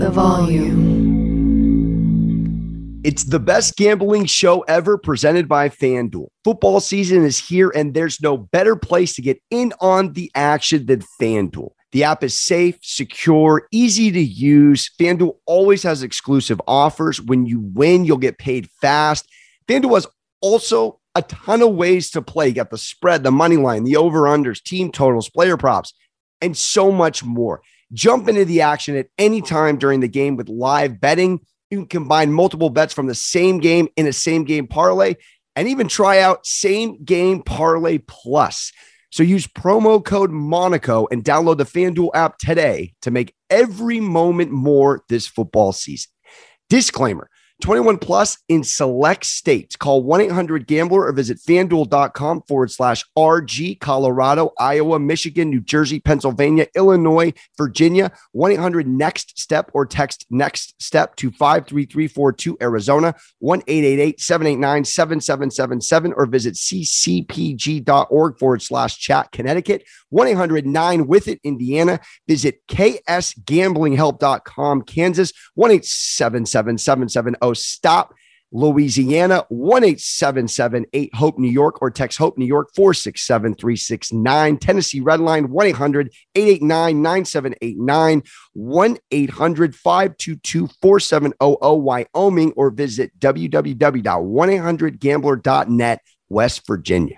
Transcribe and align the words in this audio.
the 0.00 0.10
volume. 0.10 1.10
It's 3.04 3.24
the 3.24 3.38
best 3.38 3.76
gambling 3.76 4.24
show 4.24 4.60
ever 4.62 4.96
presented 4.96 5.46
by 5.46 5.68
FanDuel. 5.68 6.28
Football 6.42 6.80
season 6.80 7.24
is 7.24 7.38
here, 7.38 7.70
and 7.74 7.92
there's 7.92 8.20
no 8.20 8.36
better 8.36 8.76
place 8.76 9.14
to 9.14 9.22
get 9.22 9.42
in 9.50 9.74
on 9.80 10.14
the 10.14 10.30
action 10.34 10.86
than 10.86 11.02
FanDuel. 11.20 11.70
The 11.92 12.04
app 12.04 12.24
is 12.24 12.40
safe, 12.40 12.78
secure, 12.82 13.66
easy 13.72 14.10
to 14.10 14.20
use. 14.20 14.90
FanDuel 14.98 15.36
always 15.44 15.82
has 15.82 16.02
exclusive 16.02 16.60
offers. 16.66 17.20
When 17.20 17.44
you 17.46 17.60
win, 17.60 18.04
you'll 18.04 18.16
get 18.16 18.38
paid 18.38 18.68
fast. 18.80 19.28
FanDuel 19.68 19.94
has 19.94 20.06
also 20.40 20.98
a 21.14 21.22
ton 21.22 21.60
of 21.60 21.74
ways 21.74 22.10
to 22.12 22.22
play. 22.22 22.48
You 22.48 22.54
got 22.54 22.70
the 22.70 22.78
spread, 22.78 23.22
the 23.22 23.30
money 23.30 23.56
line, 23.56 23.84
the 23.84 23.96
over-unders, 23.96 24.62
team 24.62 24.92
totals, 24.92 25.28
player 25.28 25.58
props, 25.58 25.92
and 26.40 26.56
so 26.56 26.90
much 26.90 27.22
more. 27.24 27.60
Jump 27.92 28.28
into 28.28 28.44
the 28.44 28.60
action 28.60 28.96
at 28.96 29.08
any 29.18 29.42
time 29.42 29.78
during 29.78 30.00
the 30.00 30.08
game 30.08 30.36
with 30.36 30.48
live 30.48 31.00
betting 31.00 31.40
you 31.70 31.78
can 31.78 31.86
combine 31.86 32.32
multiple 32.32 32.68
bets 32.68 32.92
from 32.92 33.06
the 33.06 33.14
same 33.14 33.58
game 33.58 33.88
in 33.96 34.06
a 34.06 34.12
same 34.12 34.44
game 34.44 34.66
parlay 34.66 35.14
and 35.54 35.68
even 35.68 35.88
try 35.88 36.18
out 36.18 36.44
same 36.44 37.02
game 37.04 37.42
parlay 37.42 37.98
plus. 37.98 38.72
So 39.10 39.22
use 39.22 39.46
promo 39.46 40.04
code 40.04 40.30
Monaco 40.30 41.06
and 41.10 41.24
download 41.24 41.58
the 41.58 41.64
FanDuel 41.64 42.10
app 42.14 42.38
today 42.38 42.94
to 43.02 43.10
make 43.10 43.34
every 43.48 44.00
moment 44.00 44.50
more 44.50 45.02
this 45.08 45.26
football 45.26 45.72
season. 45.72 46.10
Disclaimer 46.68 47.29
21 47.60 47.98
plus 47.98 48.38
in 48.48 48.64
select 48.64 49.24
states. 49.24 49.76
Call 49.76 50.02
1 50.02 50.22
800 50.22 50.66
Gambler 50.66 51.06
or 51.06 51.12
visit 51.12 51.38
fanduel.com 51.38 52.42
forward 52.48 52.70
slash 52.70 53.04
RG, 53.16 53.78
Colorado, 53.80 54.52
Iowa, 54.58 54.98
Michigan, 54.98 55.50
New 55.50 55.60
Jersey, 55.60 56.00
Pennsylvania, 56.00 56.66
Illinois, 56.74 57.32
Virginia, 57.56 58.10
1 58.32 58.52
800 58.52 58.88
Next 58.88 59.38
Step 59.38 59.70
or 59.74 59.84
text 59.86 60.26
Next 60.30 60.80
Step 60.82 61.14
to 61.16 61.30
53342 61.30 62.56
Arizona, 62.60 63.14
1 63.38 63.62
888 63.66 64.20
789 64.20 64.84
7777 64.84 66.12
or 66.16 66.26
visit 66.26 66.54
ccpg.org 66.54 68.38
forward 68.38 68.62
slash 68.62 68.96
chat 68.98 69.32
Connecticut, 69.32 69.84
1 70.08 70.28
800 70.28 70.66
9 70.66 71.06
with 71.06 71.28
it 71.28 71.40
Indiana. 71.44 72.00
Visit 72.26 72.66
ksgamblinghelp.com 72.68 74.82
Kansas, 74.82 75.32
1 75.54 75.70
877 75.70 76.78
770 76.78 77.36
stop 77.54 78.14
Louisiana, 78.52 79.44
1 79.48 79.84
877 79.84 80.84
Hope 81.14 81.38
New 81.38 81.50
York, 81.50 81.80
or 81.80 81.90
text 81.90 82.18
Hope 82.18 82.36
New 82.36 82.44
York 82.44 82.68
467 82.74 83.54
369. 83.54 84.58
Tennessee 84.58 85.00
Red 85.00 85.20
Line, 85.20 85.48
1 85.50 85.66
800 85.68 86.12
889 86.34 87.02
9789, 87.02 88.22
1 88.54 88.98
800 89.10 89.76
522 89.76 90.68
4700 90.82 92.06
Wyoming, 92.14 92.52
or 92.56 92.70
visit 92.70 93.18
www.1800gambler.net, 93.20 96.00
West 96.28 96.66
Virginia. 96.66 97.16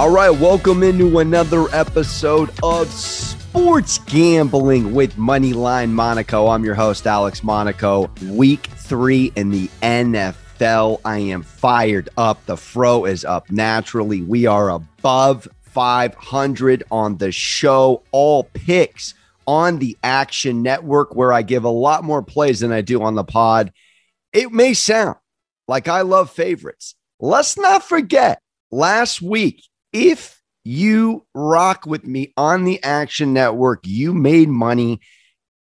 All 0.00 0.08
right, 0.08 0.30
welcome 0.30 0.82
into 0.82 1.18
another 1.18 1.66
episode 1.74 2.48
of 2.62 2.90
Sports 2.90 3.98
Gambling 3.98 4.94
with 4.94 5.14
Moneyline 5.16 5.90
Monaco. 5.90 6.46
I'm 6.46 6.64
your 6.64 6.74
host, 6.74 7.06
Alex 7.06 7.44
Monaco. 7.44 8.10
Week 8.24 8.64
three 8.76 9.30
in 9.36 9.50
the 9.50 9.68
NFL. 9.82 11.02
I 11.04 11.18
am 11.18 11.42
fired 11.42 12.08
up. 12.16 12.46
The 12.46 12.56
fro 12.56 13.04
is 13.04 13.26
up 13.26 13.50
naturally. 13.50 14.22
We 14.22 14.46
are 14.46 14.70
above 14.70 15.46
500 15.64 16.82
on 16.90 17.18
the 17.18 17.30
show. 17.30 18.02
All 18.10 18.44
picks 18.44 19.12
on 19.46 19.80
the 19.80 19.98
Action 20.02 20.62
Network, 20.62 21.14
where 21.14 21.34
I 21.34 21.42
give 21.42 21.64
a 21.64 21.68
lot 21.68 22.04
more 22.04 22.22
plays 22.22 22.60
than 22.60 22.72
I 22.72 22.80
do 22.80 23.02
on 23.02 23.16
the 23.16 23.24
pod. 23.24 23.70
It 24.32 24.50
may 24.50 24.72
sound 24.72 25.16
like 25.68 25.88
I 25.88 26.00
love 26.00 26.30
favorites. 26.30 26.94
Let's 27.20 27.58
not 27.58 27.84
forget 27.84 28.40
last 28.70 29.20
week 29.20 29.62
if 29.92 30.40
you 30.64 31.26
rock 31.34 31.86
with 31.86 32.06
me 32.06 32.32
on 32.36 32.64
the 32.64 32.82
Action 32.82 33.32
Network, 33.32 33.80
you 33.86 34.12
made 34.12 34.48
money. 34.48 35.00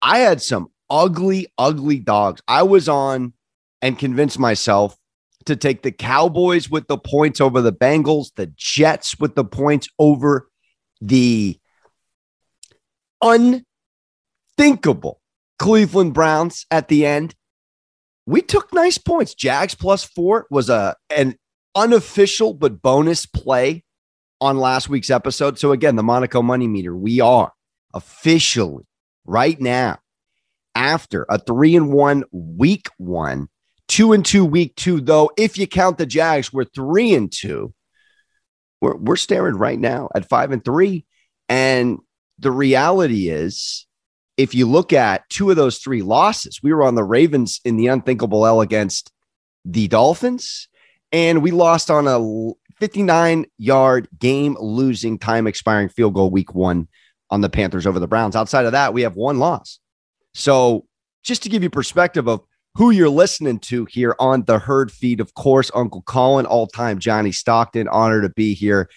I 0.03 0.19
had 0.19 0.43
some 0.43 0.69
ugly, 0.89 1.47
ugly 1.57 1.99
dogs. 1.99 2.43
I 2.49 2.63
was 2.65 2.89
on 2.89 3.33
and 3.81 3.99
convinced 3.99 4.39
myself 4.39 4.97
to 5.47 5.57
take 5.57 5.83
the 5.83 5.93
Cowboys 5.93 6.69
with 6.69 6.87
the 6.87 6.99
points 6.99 7.41
over 7.41 7.63
the 7.63 7.73
Bengals, 7.73 8.35
the 8.37 8.53
Jets 8.57 9.19
with 9.19 9.35
the 9.35 9.45
points 9.45 9.89
over 9.99 10.49
the 11.01 11.59
unthinkable 13.23 15.21
Cleveland 15.59 16.15
Browns 16.15 16.67
at 16.71 16.89
the 16.89 17.07
end. 17.07 17.35
We 18.27 18.43
took 18.43 18.73
nice 18.73 18.99
points. 18.99 19.35
Jags 19.35 19.75
plus 19.75 20.05
four 20.05 20.47
was 20.51 20.69
a 20.69 20.95
an 21.09 21.37
unofficial 21.75 22.53
but 22.53 22.83
bonus 22.83 23.27
play 23.27 23.85
on 24.41 24.59
last 24.59 24.89
week's 24.89 25.11
episode. 25.11 25.59
So, 25.59 25.73
again, 25.73 25.97
the 25.97 26.03
Monaco 26.03 26.43
Money 26.43 26.69
Meter, 26.69 26.97
we 26.97 27.21
are 27.21 27.53
officially 27.95 28.85
right 29.25 29.61
now 29.61 29.99
after 30.75 31.27
a 31.29 31.39
three 31.39 31.77
and 31.77 31.93
one 31.93 32.25
week 32.33 32.89
one, 32.99 33.49
two 33.89 34.13
and 34.13 34.25
two 34.25 34.45
week 34.45 34.75
two, 34.77 35.01
though, 35.01 35.31
if 35.37 35.59
you 35.59 35.67
count 35.67 35.99
the 35.99 36.07
Jags, 36.07 36.53
we're 36.53 36.65
three 36.65 37.15
and 37.15 37.31
two. 37.31 37.75
We're, 38.81 38.97
we're 38.97 39.17
staring 39.17 39.57
right 39.57 39.79
now 39.79 40.09
at 40.15 40.29
five 40.29 40.53
and 40.53 40.65
three. 40.65 41.05
And 41.49 41.99
the 42.39 42.51
reality 42.51 43.29
is, 43.29 43.87
if 44.37 44.55
you 44.55 44.67
look 44.67 44.93
at 44.93 45.29
two 45.29 45.51
of 45.51 45.57
those 45.57 45.79
three 45.79 46.01
losses, 46.01 46.61
we 46.63 46.73
were 46.73 46.83
on 46.83 46.95
the 46.95 47.05
Ravens 47.05 47.61
in 47.65 47.77
the 47.77 47.89
unthinkable 47.89 48.47
L 48.47 48.63
against 48.63 49.13
the 49.67 49.87
Dolphins, 49.89 50.69
and 51.13 51.43
we 51.43 51.51
lost 51.51 51.91
on 51.91 52.07
a 52.07 52.19
59 52.81 53.47
yard 53.59 54.09
game 54.19 54.57
losing 54.59 55.19
time 55.19 55.47
expiring 55.47 55.89
field 55.89 56.15
goal 56.15 56.31
week 56.31 56.55
one 56.55 56.89
on 57.31 57.43
the 57.43 57.51
Panthers 57.51 57.87
over 57.87 58.01
the 58.01 58.09
Browns. 58.09 58.35
Outside 58.35 58.67
of 58.67 58.73
that, 58.73 58.93
we 58.93 59.03
have 59.03 59.15
one 59.15 59.39
loss. 59.39 59.79
So, 60.35 60.87
just 61.23 61.43
to 61.43 61.49
give 61.49 61.63
you 61.63 61.71
perspective 61.71 62.27
of 62.27 62.41
who 62.75 62.91
you're 62.91 63.09
listening 63.09 63.59
to 63.59 63.85
here 63.85 64.17
on 64.19 64.45
the 64.45 64.59
herd 64.59 64.91
feed, 64.91 65.21
of 65.21 65.35
course, 65.35 65.71
Uncle 65.75 66.03
Colin, 66.03 66.47
all 66.47 66.67
time 66.67 66.99
Johnny 66.99 67.33
Stockton, 67.33 67.89
honor 67.89 68.23
to 68.23 68.31
be 68.31 68.55
here. 68.55 68.89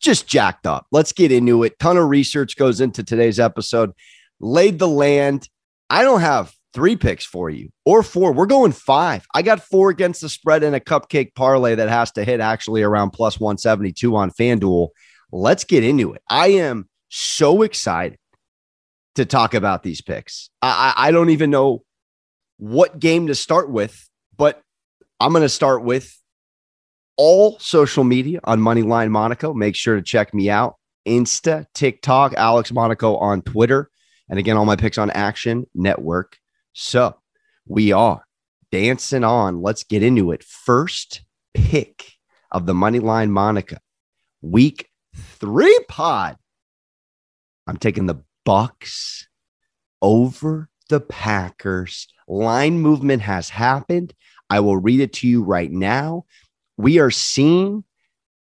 Just 0.00 0.28
jacked 0.28 0.66
up. 0.66 0.86
Let's 0.92 1.12
get 1.12 1.32
into 1.32 1.64
it. 1.64 1.78
Ton 1.78 1.96
of 1.96 2.08
research 2.08 2.56
goes 2.56 2.80
into 2.80 3.02
today's 3.02 3.40
episode. 3.40 3.92
Laid 4.38 4.78
the 4.78 4.88
land. 4.88 5.48
I 5.90 6.02
don't 6.02 6.20
have 6.20 6.52
three 6.76 6.94
picks 6.94 7.24
for 7.24 7.48
you 7.48 7.70
or 7.86 8.02
four. 8.02 8.34
We're 8.34 8.44
going 8.44 8.70
five. 8.70 9.26
I 9.34 9.40
got 9.40 9.62
four 9.62 9.88
against 9.88 10.20
the 10.20 10.28
spread 10.28 10.62
in 10.62 10.74
a 10.74 10.78
cupcake 10.78 11.34
parlay 11.34 11.74
that 11.74 11.88
has 11.88 12.12
to 12.12 12.22
hit 12.22 12.38
actually 12.38 12.82
around 12.82 13.12
plus 13.12 13.40
172 13.40 14.14
on 14.14 14.30
FanDuel. 14.30 14.90
Let's 15.32 15.64
get 15.64 15.82
into 15.82 16.12
it. 16.12 16.20
I 16.28 16.48
am 16.48 16.86
so 17.08 17.62
excited 17.62 18.18
to 19.14 19.24
talk 19.24 19.54
about 19.54 19.82
these 19.82 20.02
picks. 20.02 20.50
I, 20.60 20.92
I 20.94 21.10
don't 21.12 21.30
even 21.30 21.48
know 21.50 21.82
what 22.58 22.98
game 22.98 23.28
to 23.28 23.34
start 23.34 23.70
with, 23.70 24.08
but 24.36 24.62
I'm 25.18 25.32
going 25.32 25.40
to 25.40 25.48
start 25.48 25.82
with 25.82 26.14
all 27.16 27.58
social 27.58 28.04
media 28.04 28.40
on 28.44 28.60
Moneyline 28.60 29.08
Monaco. 29.08 29.54
Make 29.54 29.76
sure 29.76 29.96
to 29.96 30.02
check 30.02 30.34
me 30.34 30.50
out. 30.50 30.74
Insta, 31.08 31.64
TikTok, 31.72 32.34
Alex 32.34 32.70
Monaco 32.70 33.16
on 33.16 33.40
Twitter. 33.40 33.88
And 34.28 34.38
again, 34.38 34.58
all 34.58 34.66
my 34.66 34.76
picks 34.76 34.98
on 34.98 35.10
Action 35.10 35.64
Network. 35.74 36.36
So 36.78 37.16
we 37.66 37.92
are 37.92 38.26
dancing 38.70 39.24
on. 39.24 39.62
Let's 39.62 39.82
get 39.82 40.02
into 40.02 40.30
it. 40.32 40.44
First 40.44 41.22
pick 41.54 42.12
of 42.52 42.66
the 42.66 42.74
money 42.74 42.98
line 42.98 43.30
Monaco, 43.30 43.78
week 44.42 44.90
three 45.16 45.78
pod. 45.88 46.36
I'm 47.66 47.78
taking 47.78 48.04
the 48.04 48.22
Bucks 48.44 49.26
over 50.02 50.68
the 50.90 51.00
Packers. 51.00 52.08
Line 52.28 52.78
movement 52.78 53.22
has 53.22 53.48
happened. 53.48 54.12
I 54.50 54.60
will 54.60 54.76
read 54.76 55.00
it 55.00 55.14
to 55.14 55.28
you 55.28 55.42
right 55.42 55.72
now. 55.72 56.26
We 56.76 56.98
are 56.98 57.10
seeing 57.10 57.84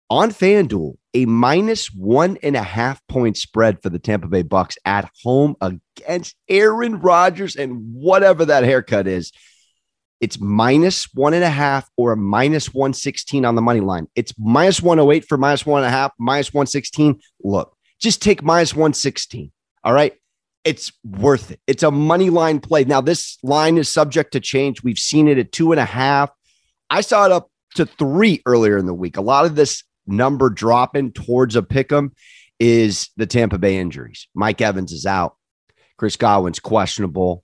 on 0.10 0.32
FanDuel, 0.32 0.98
a 1.16 1.26
minus 1.26 1.88
one 1.88 2.38
and 2.44 2.58
a 2.58 2.62
half 2.62 3.02
point 3.08 3.38
spread 3.38 3.82
for 3.82 3.90
the 3.90 3.98
Tampa 3.98 4.28
Bay 4.28 4.42
Bucks 4.42 4.78
at 4.84 5.10
home 5.24 5.56
against 5.62 6.36
Aaron 6.50 7.00
Rodgers 7.00 7.56
and 7.56 7.94
whatever 7.94 8.44
that 8.46 8.66
haircut 8.66 9.08
is. 9.08 9.32
It's 10.20 10.40
minus 10.40 11.08
one 11.14 11.34
and 11.34 11.44
a 11.44 11.50
half 11.50 11.90
or 11.96 12.12
a 12.12 12.18
minus 12.18 12.74
116 12.74 13.46
on 13.46 13.56
the 13.56 13.62
money 13.62 13.80
line. 13.80 14.08
It's 14.16 14.34
minus 14.38 14.82
108 14.82 15.26
for 15.26 15.38
minus 15.38 15.66
one 15.66 15.84
and 15.84 15.88
a 15.88 15.98
half, 15.98 16.12
minus 16.20 16.54
116. 16.54 17.22
Look, 17.44 17.76
just 18.00 18.22
take 18.22 18.44
minus 18.44 18.74
116. 18.74 19.52
All 19.86 19.94
right. 19.94 20.14
It's 20.66 20.92
worth 21.06 21.52
it. 21.52 21.62
It's 21.68 21.84
a 21.84 21.92
money 21.92 22.30
line 22.30 22.60
play. 22.60 22.84
Now, 22.84 23.00
this 23.00 23.38
line 23.42 23.78
is 23.78 23.88
subject 23.88 24.34
to 24.34 24.40
change. 24.40 24.84
We've 24.84 24.98
seen 24.98 25.28
it 25.28 25.38
at 25.38 25.52
two 25.52 25.72
and 25.72 25.80
a 25.80 25.86
half. 25.86 26.32
I 26.90 27.02
saw 27.02 27.26
it 27.26 27.32
up 27.32 27.50
to 27.76 27.86
three 27.86 28.42
earlier 28.46 28.78
in 28.78 28.88
the 28.88 28.94
week. 28.94 29.16
A 29.16 29.22
lot 29.22 29.46
of 29.46 29.56
this 29.56 29.84
number 30.08 30.50
dropping 30.50 31.12
towards 31.12 31.56
a 31.56 31.64
pick 31.64 31.92
'em 31.92 32.14
is 32.60 33.10
the 33.18 33.26
Tampa 33.26 33.58
Bay 33.58 33.78
injuries. 33.78 34.28
Mike 34.34 34.62
Evans 34.62 34.92
is 34.92 35.06
out. 35.06 35.36
Chris 35.98 36.16
Godwin's 36.16 36.60
questionable. 36.60 37.44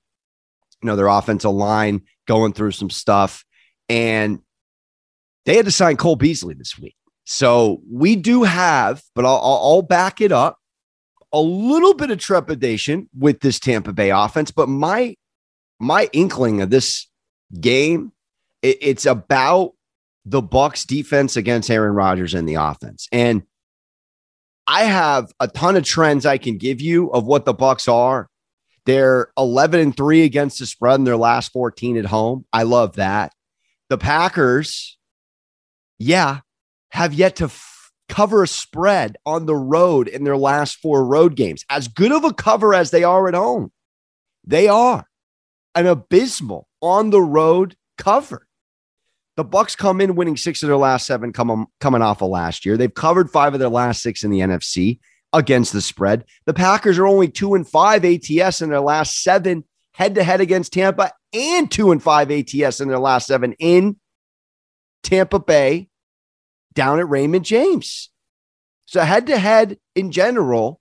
You 0.82 0.88
know, 0.88 0.96
their 0.96 1.08
offensive 1.08 1.52
line 1.52 2.02
going 2.28 2.54
through 2.54 2.72
some 2.72 2.90
stuff. 2.90 3.46
And 3.90 4.40
they 5.46 5.56
had 5.56 5.66
to 5.66 5.72
sign 5.72 5.98
Cole 5.98 6.16
Beasley 6.16 6.54
this 6.54 6.78
week. 6.80 6.96
So 7.26 7.82
we 7.90 8.16
do 8.16 8.44
have, 8.44 9.02
but 9.16 9.26
I'll, 9.26 9.40
I'll 9.44 9.82
back 9.82 10.22
it 10.22 10.32
up, 10.32 10.58
a 11.32 11.40
little 11.40 11.94
bit 11.94 12.12
of 12.12 12.20
trepidation 12.20 13.10
with 13.18 13.40
this 13.40 13.60
Tampa 13.60 13.94
Bay 13.94 14.10
offense. 14.10 14.52
But 14.52 14.70
my 14.70 15.16
my 15.80 16.10
inkling 16.14 16.62
of 16.62 16.70
this 16.70 17.08
game, 17.60 18.12
it, 18.62 18.78
it's 18.82 19.06
about 19.06 19.74
the 20.26 20.42
Bucks 20.42 20.86
defense 20.86 21.36
against 21.36 21.70
Aaron 21.70 21.94
Rodgers 21.94 22.34
and 22.34 22.48
the 22.48 22.56
offense. 22.56 23.08
And 23.12 23.44
I 24.68 24.84
have 24.84 25.32
a 25.40 25.48
ton 25.48 25.76
of 25.76 25.84
trends 25.84 26.26
I 26.26 26.38
can 26.38 26.58
give 26.58 26.82
you 26.82 27.12
of 27.12 27.26
what 27.26 27.46
the 27.46 27.54
Bucks 27.54 27.88
are. 27.88 28.30
They're 28.86 29.32
11 29.38 29.80
and 29.80 29.96
3 29.96 30.24
against 30.24 30.60
the 30.60 30.66
spread 30.66 30.96
in 30.96 31.04
their 31.04 31.18
last 31.18 31.52
14 31.52 31.98
at 31.98 32.06
home. 32.06 32.46
I 32.52 32.64
love 32.64 32.96
that. 32.96 33.34
The 33.90 33.98
Packers, 33.98 34.98
yeah, 36.00 36.40
have 36.90 37.14
yet 37.14 37.36
to 37.38 37.46
f- 37.46 37.92
cover 38.10 38.44
a 38.44 38.48
spread 38.48 39.18
on 39.26 39.46
the 39.46 39.56
road 39.56 40.08
in 40.08 40.24
their 40.24 40.38
last 40.38 40.78
four 40.78 41.06
road 41.06 41.36
games. 41.36 41.64
As 41.70 41.88
good 41.88 42.12
of 42.12 42.24
a 42.24 42.34
cover 42.34 42.74
as 42.74 42.92
they 42.92 43.04
are 43.04 43.28
at 43.28 43.34
home, 43.34 43.72
they 44.46 44.68
are 44.68 45.06
an 45.76 45.88
abysmal 45.88 46.68
on 46.82 47.10
the 47.10 47.22
road 47.22 47.76
cover. 47.98 48.48
The 49.38 49.44
Bucks 49.44 49.76
come 49.76 50.02
in 50.02 50.16
winning 50.16 50.38
six 50.38 50.62
of 50.62 50.68
their 50.68 50.78
last 50.78 51.06
seven, 51.06 51.32
come, 51.32 51.50
um, 51.50 51.68
coming 51.80 52.02
off 52.02 52.22
of 52.22 52.30
last 52.30 52.66
year. 52.66 52.78
They've 52.78 52.94
covered 52.94 53.32
five 53.32 53.54
of 53.54 53.60
their 53.60 53.70
last 53.70 54.02
six 54.02 54.24
in 54.24 54.32
the 54.32 54.40
NFC 54.40 55.00
against 55.34 55.72
the 55.74 55.82
spread. 55.82 56.26
The 56.46 56.54
Packers 56.54 57.00
are 57.00 57.08
only 57.08 57.30
two 57.30 57.56
and 57.56 57.68
five 57.68 58.04
ATS 58.04 58.62
in 58.62 58.70
their 58.70 58.82
last 58.82 59.22
seven 59.22 59.64
head 59.94 60.16
to 60.16 60.24
head 60.24 60.42
against 60.42 60.74
Tampa, 60.74 61.12
and 61.34 61.70
two 61.70 61.92
and 61.92 62.02
five 62.02 62.32
ATS 62.32 62.80
in 62.80 62.88
their 62.88 63.00
last 63.00 63.28
seven 63.28 63.54
in 63.60 63.98
Tampa 65.04 65.40
Bay 65.40 65.90
down 66.74 67.00
at 67.00 67.10
Raymond 67.10 67.46
James. 67.46 68.10
So 68.86 69.02
head 69.02 69.28
to 69.28 69.38
head 69.38 69.78
in 69.96 70.12
general, 70.12 70.80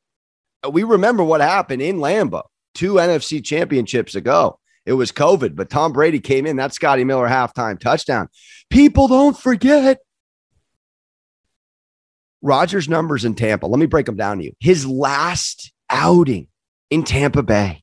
uh, 0.64 0.70
we 0.70 0.82
remember 0.82 1.23
what 1.23 1.41
happened 1.41 1.82
in 1.82 1.99
Lambeau 1.99 2.43
two 2.75 2.94
NFC 2.94 3.44
championships 3.44 4.14
ago. 4.14 4.58
It 4.87 4.94
was 4.94 5.12
COVID, 5.12 5.56
but 5.56 5.71
Tom 5.71 5.93
Brady 5.93 6.21
came 6.21 6.47
in. 6.47 6.56
That 6.56 6.75
Scotty 6.75 7.05
Miller 7.05 7.29
halftime 7.29 7.79
touchdown. 7.79 8.29
People 8.71 9.09
don't 9.09 9.38
forget. 9.38 9.99
Rodgers' 12.43 12.88
numbers 12.88 13.25
in 13.25 13.35
Tampa. 13.35 13.67
Let 13.67 13.79
me 13.79 13.87
break 13.87 14.06
them 14.06 14.17
down 14.17 14.38
to 14.38 14.44
you. 14.44 14.53
His 14.61 14.87
last 14.87 15.73
outing 15.91 16.49
in 16.88 17.05
Tampa 17.05 17.43
Bay 17.43 17.82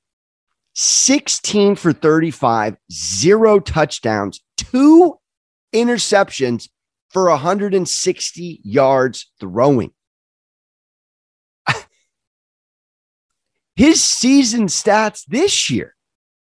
16 0.73 1.75
for 1.75 1.94
35, 1.94 2.77
zero 2.91 3.59
touchdowns, 3.59 4.41
two 4.57 5.17
interceptions 5.73 6.69
for 7.09 7.29
160 7.29 8.59
yards 8.63 9.31
throwing. 9.39 9.91
His 13.75 14.03
season 14.03 14.67
stats 14.67 15.23
this 15.27 15.69
year 15.69 15.95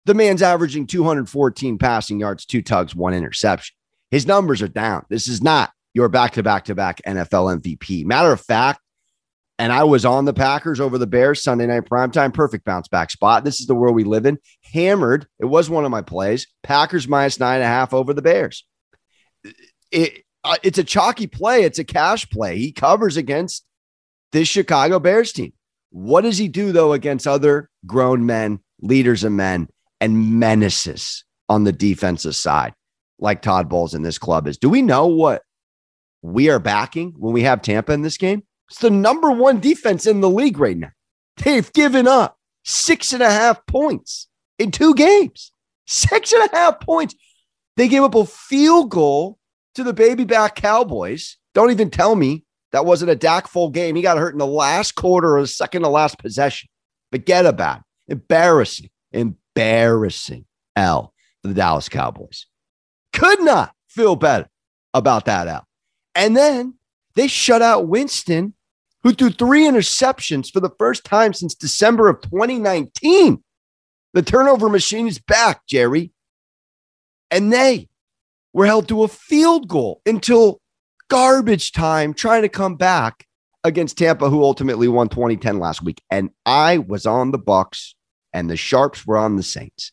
the 0.05 0.13
man's 0.13 0.41
averaging 0.41 0.87
214 0.87 1.77
passing 1.77 2.19
yards, 2.19 2.45
two 2.45 2.61
tugs, 2.61 2.95
one 2.95 3.13
interception. 3.13 3.75
His 4.09 4.25
numbers 4.25 4.61
are 4.61 4.67
down. 4.67 5.05
This 5.09 5.27
is 5.27 5.41
not 5.41 5.71
your 5.93 6.09
back 6.09 6.33
to 6.33 6.43
back 6.43 6.65
to 6.65 6.75
back 6.75 7.01
NFL 7.05 7.61
MVP. 7.61 8.05
Matter 8.05 8.31
of 8.31 8.41
fact, 8.41 8.81
and 9.61 9.71
I 9.71 9.83
was 9.83 10.05
on 10.05 10.25
the 10.25 10.33
Packers 10.33 10.79
over 10.79 10.97
the 10.97 11.05
Bears 11.05 11.43
Sunday 11.43 11.67
night 11.67 11.85
primetime, 11.85 12.33
perfect 12.33 12.65
bounce 12.65 12.87
back 12.87 13.11
spot. 13.11 13.43
This 13.43 13.59
is 13.59 13.67
the 13.67 13.75
world 13.75 13.95
we 13.95 14.03
live 14.03 14.25
in. 14.25 14.39
Hammered. 14.73 15.27
It 15.39 15.45
was 15.45 15.69
one 15.69 15.85
of 15.85 15.91
my 15.91 16.01
plays. 16.01 16.47
Packers 16.63 17.07
minus 17.07 17.39
nine 17.39 17.55
and 17.55 17.63
a 17.63 17.67
half 17.67 17.93
over 17.93 18.11
the 18.13 18.23
Bears. 18.23 18.65
It, 19.91 20.23
uh, 20.43 20.55
it's 20.63 20.79
a 20.79 20.83
chalky 20.83 21.27
play. 21.27 21.63
It's 21.63 21.77
a 21.77 21.83
cash 21.83 22.27
play. 22.29 22.57
He 22.57 22.71
covers 22.71 23.17
against 23.17 23.63
this 24.31 24.47
Chicago 24.47 24.97
Bears 24.99 25.31
team. 25.31 25.53
What 25.91 26.21
does 26.21 26.39
he 26.39 26.47
do 26.47 26.71
though 26.71 26.93
against 26.93 27.27
other 27.27 27.69
grown 27.85 28.25
men, 28.25 28.61
leaders 28.81 29.23
of 29.23 29.31
men? 29.31 29.67
And 30.01 30.39
menaces 30.39 31.23
on 31.47 31.63
the 31.63 31.71
defensive 31.71 32.35
side, 32.35 32.73
like 33.19 33.41
Todd 33.41 33.69
Bowles 33.69 33.93
in 33.93 34.01
this 34.01 34.17
club 34.17 34.47
is. 34.47 34.57
Do 34.57 34.67
we 34.67 34.81
know 34.81 35.07
what 35.07 35.43
we 36.21 36.49
are 36.49 36.59
backing 36.59 37.13
when 37.17 37.33
we 37.33 37.43
have 37.43 37.61
Tampa 37.61 37.93
in 37.93 38.01
this 38.01 38.17
game? 38.17 38.43
It's 38.69 38.79
the 38.79 38.89
number 38.89 39.31
one 39.31 39.59
defense 39.59 40.07
in 40.07 40.21
the 40.21 40.29
league 40.29 40.57
right 40.57 40.77
now. 40.77 40.91
They've 41.37 41.71
given 41.73 42.07
up 42.07 42.37
six 42.63 43.13
and 43.13 43.23
a 43.23 43.29
half 43.29 43.65
points 43.67 44.27
in 44.59 44.71
two 44.71 44.95
games. 44.95 45.51
Six 45.87 46.33
and 46.33 46.49
a 46.51 46.55
half 46.55 46.79
points. 46.79 47.15
They 47.77 47.87
gave 47.87 48.03
up 48.03 48.15
a 48.15 48.25
field 48.25 48.89
goal 48.89 49.37
to 49.75 49.83
the 49.83 49.93
baby 49.93 50.23
back 50.23 50.55
Cowboys. 50.55 51.37
Don't 51.53 51.71
even 51.71 51.89
tell 51.89 52.15
me 52.15 52.45
that 52.71 52.85
wasn't 52.85 53.11
a 53.11 53.15
Dak 53.15 53.47
full 53.47 53.69
game. 53.69 53.95
He 53.95 54.01
got 54.01 54.17
hurt 54.17 54.33
in 54.33 54.39
the 54.39 54.47
last 54.47 54.95
quarter 54.95 55.37
or 55.37 55.41
the 55.41 55.47
second 55.47 55.83
to 55.83 55.89
last 55.89 56.17
possession. 56.17 56.69
Forget 57.11 57.45
about 57.45 57.79
it. 57.79 58.13
Embarrassing. 58.13 58.89
Embarrassing 59.11 59.40
embarrassing 59.55 60.45
L 60.75 61.13
for 61.41 61.49
the 61.49 61.53
Dallas 61.53 61.89
Cowboys. 61.89 62.45
Could 63.13 63.41
not 63.41 63.73
feel 63.87 64.15
better 64.15 64.49
about 64.93 65.25
that 65.25 65.47
L. 65.47 65.67
And 66.15 66.35
then 66.35 66.75
they 67.15 67.27
shut 67.27 67.61
out 67.61 67.87
Winston, 67.87 68.53
who 69.03 69.13
threw 69.13 69.29
three 69.29 69.63
interceptions 69.63 70.51
for 70.51 70.59
the 70.59 70.71
first 70.77 71.03
time 71.03 71.33
since 71.33 71.55
December 71.55 72.07
of 72.07 72.21
2019. 72.21 73.43
The 74.13 74.21
turnover 74.21 74.69
machine 74.69 75.07
is 75.07 75.19
back, 75.19 75.65
Jerry. 75.67 76.11
And 77.29 77.51
they 77.51 77.89
were 78.53 78.65
held 78.65 78.87
to 78.89 79.03
a 79.03 79.07
field 79.07 79.67
goal 79.67 80.01
until 80.05 80.61
garbage 81.09 81.71
time 81.71 82.13
trying 82.13 82.41
to 82.41 82.49
come 82.49 82.75
back 82.75 83.25
against 83.63 83.97
Tampa, 83.97 84.29
who 84.29 84.43
ultimately 84.43 84.87
won 84.87 85.07
2010 85.07 85.59
last 85.59 85.81
week. 85.81 86.01
And 86.09 86.29
I 86.45 86.79
was 86.79 87.05
on 87.05 87.31
the 87.31 87.37
Bucks 87.37 87.95
and 88.33 88.49
the 88.49 88.57
Sharps 88.57 89.05
were 89.05 89.17
on 89.17 89.35
the 89.35 89.43
Saints. 89.43 89.91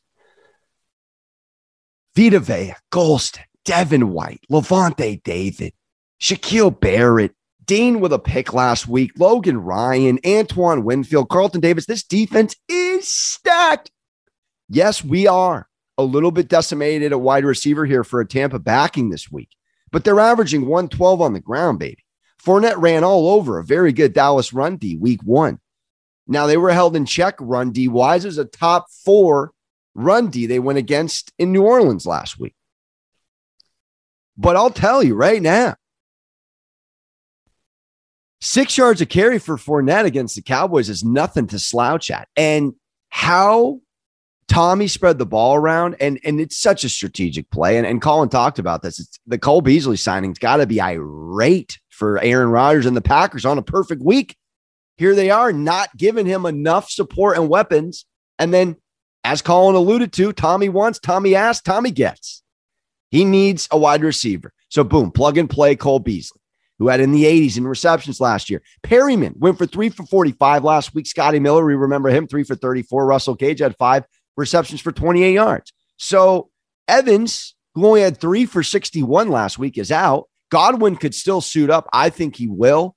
Vita 2.15 2.41
Vea, 2.41 2.75
Gholston, 2.91 3.45
Devin 3.65 4.11
White, 4.11 4.41
Lavonte 4.51 5.23
David, 5.23 5.73
Shaquille 6.21 6.79
Barrett, 6.79 7.35
Dean 7.65 8.01
with 8.01 8.13
a 8.13 8.19
pick 8.19 8.55
last 8.55 8.89
week, 8.89 9.13
Logan 9.19 9.59
Ryan, 9.59 10.19
Antoine 10.27 10.85
Winfield, 10.85 11.29
Carlton 11.29 11.61
Davis. 11.61 11.87
This 11.87 12.03
defense 12.03 12.57
is 12.69 13.07
stacked. 13.07 13.91
Yes, 14.69 15.05
we 15.05 15.27
are 15.27 15.69
a 15.99 16.03
little 16.03 16.31
bit 16.31 16.49
decimated 16.49 17.13
at 17.13 17.21
wide 17.21 17.45
receiver 17.45 17.85
here 17.85 18.05
for 18.05 18.21
a 18.21 18.27
Tampa 18.27 18.59
backing 18.59 19.11
this 19.11 19.31
week, 19.31 19.51
but 19.93 20.05
they're 20.05 20.19
averaging 20.19 20.63
112 20.63 21.21
on 21.21 21.35
the 21.35 21.41
ground, 21.41 21.79
baby. 21.79 22.05
Fournette 22.43 22.81
ran 22.81 23.05
all 23.05 23.29
over 23.29 23.59
a 23.59 23.65
very 23.65 23.93
good 23.93 24.13
Dallas 24.13 24.53
run 24.53 24.77
D 24.77 24.97
week 24.97 25.23
one. 25.23 25.59
Now 26.29 26.47
they 26.47 26.59
were 26.59 26.71
held 26.71 26.95
in 26.95 27.07
check 27.07 27.35
run 27.41 27.73
D 27.73 27.89
wise 27.89 28.25
as 28.25 28.39
a 28.39 28.45
top 28.45 28.87
four 29.05 29.53
run 29.95 30.29
D 30.29 30.47
they 30.47 30.59
went 30.59 30.79
against 30.79 31.33
in 31.39 31.53
New 31.53 31.63
Orleans 31.63 32.07
last 32.07 32.39
week. 32.39 32.55
But 34.37 34.55
I'll 34.55 34.71
tell 34.71 35.03
you 35.03 35.15
right 35.15 35.43
now, 35.43 35.75
six 38.41 38.79
yards 38.79 39.01
of 39.01 39.09
carry 39.09 39.39
for 39.39 39.57
Fournette 39.57 40.05
against 40.05 40.37
the 40.37 40.43
Cowboys 40.43 40.89
is 40.89 41.03
nothing 41.03 41.49
to 41.49 41.59
slouch 41.59 42.11
at. 42.11 42.29
And 42.37 42.75
how 43.09 43.81
Tommy 44.47 44.87
spread 44.87 45.19
the 45.19 45.27
ball 45.27 45.57
around, 45.57 45.97
and, 45.99 46.21
and 46.25 46.41
it's 46.41 46.57
such 46.57 46.85
a 46.85 46.89
strategic 46.89 47.51
play. 47.51 47.79
And, 47.79 47.87
and 47.87 48.01
Colin 48.01 48.29
talked 48.29 48.59
about 48.59 48.83
this. 48.83 49.01
It's, 49.01 49.19
the 49.27 49.39
Cole 49.39 49.61
Beasley 49.61 49.97
signing's 49.97 50.39
got 50.39 50.59
to 50.59 50.67
be 50.67 50.81
irate 50.81 51.79
for 51.91 52.19
Aaron 52.21 52.51
Rodgers 52.51 52.87
and 52.87 52.97
the 52.97 53.03
Packers 53.03 53.45
on 53.45 53.59
a 53.59 53.63
perfect 53.63 54.03
week 54.03 54.37
here 54.99 55.15
they 55.15 55.31
are 55.31 55.53
not 55.53 55.97
giving 55.97 56.27
him 56.27 56.45
enough 56.45 56.91
support 56.91 57.37
and 57.37 57.49
weapons. 57.49 58.05
And 58.39 58.53
then, 58.53 58.77
as 59.25 59.43
Colin 59.43 59.77
alluded 59.77 60.13
to, 60.15 60.33
Tommy 60.33 60.69
wants, 60.69 60.99
Tommy 60.99 61.35
asks, 61.35 61.63
Tommy 61.63 61.93
gets. 61.93 62.43
He 63.11 63.25
needs 63.25 63.69
a 63.71 63.79
wide 63.79 64.03
receiver. 64.03 64.53
So, 64.69 64.85
boom, 64.85 65.13
plug 65.13 65.39
and 65.39 65.49
play 65.49 65.77
Cole 65.77 66.01
Beasley. 66.01 66.41
who 66.79 66.89
had 66.89 67.01
in 67.01 67.13
the 67.13 67.25
80s 67.25 67.57
in 67.57 67.67
receptions 67.67 68.21
last 68.21 68.51
year. 68.51 68.63
Perriman 68.83 69.37
went 69.37 69.59
for 69.59 69.67
three 69.67 69.89
for 69.89 70.05
45 70.05 70.65
last 70.65 70.95
week. 70.95 71.07
Scotty 71.07 71.39
Miller, 71.39 71.65
we 71.65 71.75
remember 71.75 72.09
him, 72.09 72.27
three 72.27 72.45
for 72.45 72.55
34. 72.55 73.07
Russell 73.07 73.35
Gage 73.35 73.61
had 73.61 73.77
five 73.77 74.05
receptions 74.37 74.81
for 74.81 74.93
28 74.93 75.33
yards. 75.33 75.73
So 75.97 76.51
Evans, 76.87 77.55
who 77.75 77.87
only 77.87 78.03
had 78.03 78.21
three 78.21 78.47
for 78.47 78.63
61 78.63 79.29
last 79.29 79.59
week, 79.59 79.79
is 79.79 79.91
out. 79.91 80.29
Godwin 80.51 80.97
could 80.97 81.15
still 81.15 81.41
suit 81.41 81.71
up. 81.71 81.89
I 81.93 82.11
think 82.11 82.37
he 82.37 82.47
will. 82.47 82.97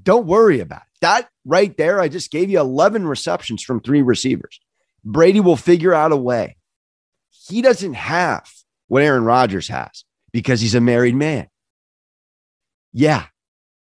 Don't 0.00 0.26
worry 0.26 0.60
about 0.60 0.82
it. 0.82 1.00
That 1.00 1.28
right 1.44 1.76
there, 1.76 2.00
I 2.00 2.08
just 2.08 2.30
gave 2.30 2.48
you 2.48 2.60
11 2.60 3.06
receptions 3.06 3.62
from 3.62 3.80
three 3.80 4.02
receivers. 4.02 4.60
Brady 5.04 5.40
will 5.40 5.56
figure 5.56 5.92
out 5.92 6.12
a 6.12 6.16
way. 6.16 6.56
He 7.30 7.60
doesn't 7.60 7.94
have 7.94 8.48
what 8.88 9.02
Aaron 9.02 9.24
Rodgers 9.24 9.68
has 9.68 10.04
because 10.32 10.60
he's 10.60 10.74
a 10.74 10.80
married 10.80 11.16
man. 11.16 11.48
Yeah. 12.92 13.26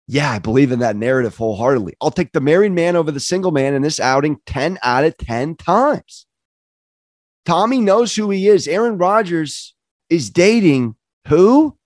Yeah, 0.07 0.31
I 0.31 0.39
believe 0.39 0.71
in 0.71 0.79
that 0.79 0.95
narrative 0.95 1.35
wholeheartedly. 1.35 1.95
I'll 2.01 2.11
take 2.11 2.31
the 2.31 2.41
married 2.41 2.71
man 2.71 2.95
over 2.95 3.11
the 3.11 3.19
single 3.19 3.51
man 3.51 3.73
in 3.73 3.81
this 3.81 3.99
outing 3.99 4.37
10 4.45 4.79
out 4.81 5.03
of 5.03 5.17
10 5.17 5.55
times. 5.55 6.25
Tommy 7.45 7.79
knows 7.79 8.15
who 8.15 8.29
he 8.29 8.47
is. 8.47 8.67
Aaron 8.67 8.97
Rodgers 8.97 9.73
is 10.09 10.29
dating 10.29 10.95
who? 11.27 11.76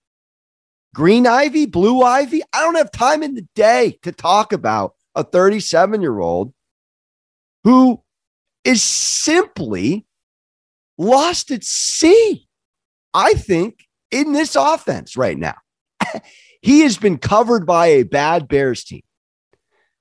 Green 0.94 1.26
Ivy, 1.26 1.66
Blue 1.66 2.02
Ivy. 2.02 2.42
I 2.54 2.62
don't 2.62 2.76
have 2.76 2.92
time 2.92 3.24
in 3.24 3.36
the 3.36 3.48
day 3.56 3.98
to 4.04 4.12
talk 4.12 4.52
about 4.52 4.96
a 5.16 5.24
37 5.24 6.02
year 6.02 6.20
old 6.20 6.54
who 7.64 8.02
is 8.64 8.82
simply 8.82 10.06
lost 10.98 11.52
at 11.52 11.64
sea. 11.64 12.48
I 13.14 13.34
think 13.34 13.86
in 14.12 14.34
this 14.34 14.56
offense 14.56 15.16
right 15.16 15.38
now. 15.38 15.56
he 16.62 16.82
has 16.82 16.98
been 16.98 17.18
covered 17.18 17.66
by 17.66 17.88
a 17.88 18.04
bad 18.04 18.48
Bears 18.48 18.84
team. 18.84 19.02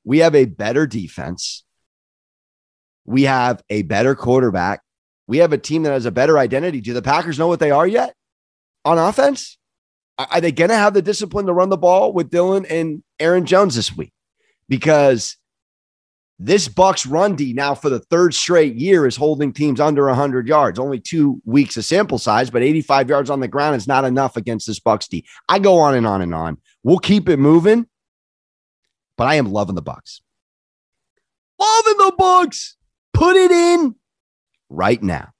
We 0.05 0.19
have 0.19 0.35
a 0.35 0.45
better 0.45 0.87
defense. 0.87 1.65
We 3.05 3.23
have 3.23 3.63
a 3.71 3.83
better 3.83 4.15
quarterback. 4.15 4.83
We 5.27 5.39
have 5.39 5.53
a 5.53 5.59
team 5.59 5.85
that 5.85 5.93
has 5.93 6.07
a 6.07 6.11
better 6.11 6.39
identity. 6.39 6.81
Do 6.81 6.93
the 6.93 7.03
Packers 7.03 7.39
know 7.39 7.49
what 7.49 7.61
they 7.61 7.71
are 7.71 7.87
yet 7.87 8.15
on 8.85 8.99
offense? 8.99 9.59
Are 10.31 10.41
they 10.41 10.53
going 10.53 10.71
to 10.71 10.77
have 10.77 10.95
the 10.95 11.03
discipline 11.03 11.47
to 11.47 11.53
run 11.53 11.69
the 11.69 11.77
ball 11.77 12.13
with 12.13 12.31
Dillon 12.31 12.67
and 12.67 13.03
Aaron 13.19 13.47
Jones 13.47 13.75
this 13.75 13.97
week? 13.97 14.13
Because 14.69 15.37
this 16.39 16.69
Bucks 16.69 17.07
run 17.07 17.37
D 17.37 17.53
now 17.53 17.75
for 17.75 17.91
the 17.91 18.01
third 18.01 18.35
straight 18.35 18.75
year 18.75 19.07
is 19.07 19.17
holding 19.17 19.53
teams 19.53 19.81
under 19.81 20.07
100 20.07 20.49
yards. 20.49 20.79
Only 20.79 20.99
two 20.99 21.41
weeks 21.45 21.77
of 21.77 21.85
sample 21.85 22.19
size, 22.19 22.51
but 22.51 22.63
85 22.63 23.09
yards 23.09 23.31
on 23.31 23.41
the 23.41 23.49
ground 23.49 23.77
is 23.77 23.87
not 23.87 24.05
enough 24.05 24.37
against 24.37 24.67
this 24.67 24.81
Bucks 24.81 25.07
D. 25.07 25.27
I 25.49 25.59
go 25.59 25.79
on 25.79 25.95
and 25.95 26.07
on 26.07 26.23
and 26.23 26.35
on. 26.35 26.59
We'll 26.83 26.99
keep 26.99 27.29
it 27.29 27.39
moving, 27.39 27.87
but 29.17 29.27
I 29.27 29.35
am 29.35 29.53
loving 29.53 29.75
the 29.75 29.83
Bucks. 29.83 30.23
Loving 31.59 31.99
the 31.99 32.15
Bucks. 32.17 32.77
Put 33.13 33.37
it 33.37 33.51
in 33.51 33.95
right 34.71 35.03
now. 35.03 35.33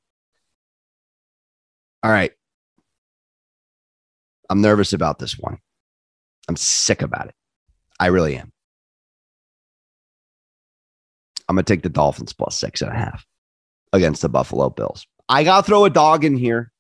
All 2.03 2.11
right. 2.11 2.33
I'm 4.51 4.61
nervous 4.61 4.93
about 4.93 5.19
this 5.19 5.39
one. 5.39 5.59
I'm 6.49 6.57
sick 6.57 7.01
about 7.01 7.29
it. 7.29 7.35
I 7.99 8.07
really 8.07 8.37
am. 8.37 8.53
I'm 11.49 11.57
going 11.57 11.65
to 11.65 11.73
take 11.73 11.83
the 11.83 11.89
Dolphins 11.89 12.33
plus 12.33 12.59
six 12.59 12.83
and 12.83 12.91
a 12.91 12.95
half 12.95 13.25
against 13.93 14.23
the 14.23 14.29
Buffalo 14.29 14.69
Bills. 14.71 15.07
I 15.29 15.45
got 15.45 15.65
to 15.65 15.67
throw 15.67 15.85
a 15.85 15.91
dog 15.91 16.25
in 16.25 16.37
here. 16.37 16.73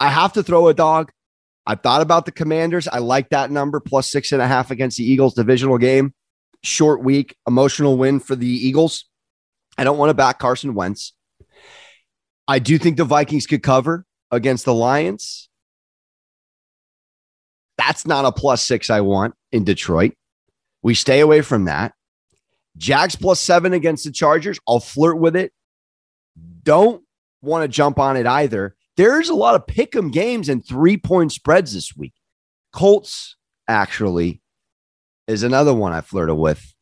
I 0.00 0.08
have 0.08 0.32
to 0.34 0.42
throw 0.42 0.66
a 0.68 0.74
dog. 0.74 1.12
I 1.64 1.76
thought 1.76 2.02
about 2.02 2.26
the 2.26 2.32
Commanders. 2.32 2.88
I 2.88 2.98
like 2.98 3.30
that 3.30 3.52
number 3.52 3.78
plus 3.78 4.10
six 4.10 4.32
and 4.32 4.42
a 4.42 4.48
half 4.48 4.72
against 4.72 4.98
the 4.98 5.04
Eagles 5.04 5.34
divisional 5.34 5.78
game. 5.78 6.12
Short 6.64 7.02
week, 7.04 7.36
emotional 7.46 7.96
win 7.96 8.18
for 8.18 8.34
the 8.34 8.46
Eagles. 8.46 9.04
I 9.78 9.84
don't 9.84 9.98
want 9.98 10.10
to 10.10 10.14
back 10.14 10.40
Carson 10.40 10.74
Wentz. 10.74 11.12
I 12.48 12.58
do 12.58 12.78
think 12.78 12.96
the 12.96 13.04
Vikings 13.04 13.46
could 13.46 13.62
cover 13.62 14.04
against 14.32 14.64
the 14.64 14.74
Lions. 14.74 15.48
That's 17.78 18.06
not 18.06 18.24
a 18.24 18.32
plus 18.32 18.62
six 18.62 18.90
I 18.90 19.00
want 19.00 19.34
in 19.50 19.64
Detroit. 19.64 20.14
We 20.82 20.94
stay 20.94 21.20
away 21.20 21.42
from 21.42 21.64
that. 21.66 21.94
Jags 22.76 23.16
plus 23.16 23.40
seven 23.40 23.72
against 23.72 24.04
the 24.04 24.12
Chargers. 24.12 24.58
I'll 24.66 24.80
flirt 24.80 25.18
with 25.18 25.36
it. 25.36 25.52
Don't 26.62 27.02
want 27.42 27.62
to 27.62 27.68
jump 27.68 27.98
on 27.98 28.16
it 28.16 28.26
either. 28.26 28.74
There's 28.96 29.28
a 29.28 29.34
lot 29.34 29.54
of 29.54 29.66
pick 29.66 29.94
'em 29.96 30.10
games 30.10 30.48
and 30.48 30.64
three 30.64 30.96
point 30.96 31.32
spreads 31.32 31.74
this 31.74 31.96
week. 31.96 32.14
Colts 32.72 33.36
actually 33.68 34.42
is 35.26 35.42
another 35.42 35.74
one 35.74 35.92
I 35.92 36.00
flirted 36.00 36.36
with. 36.36 36.74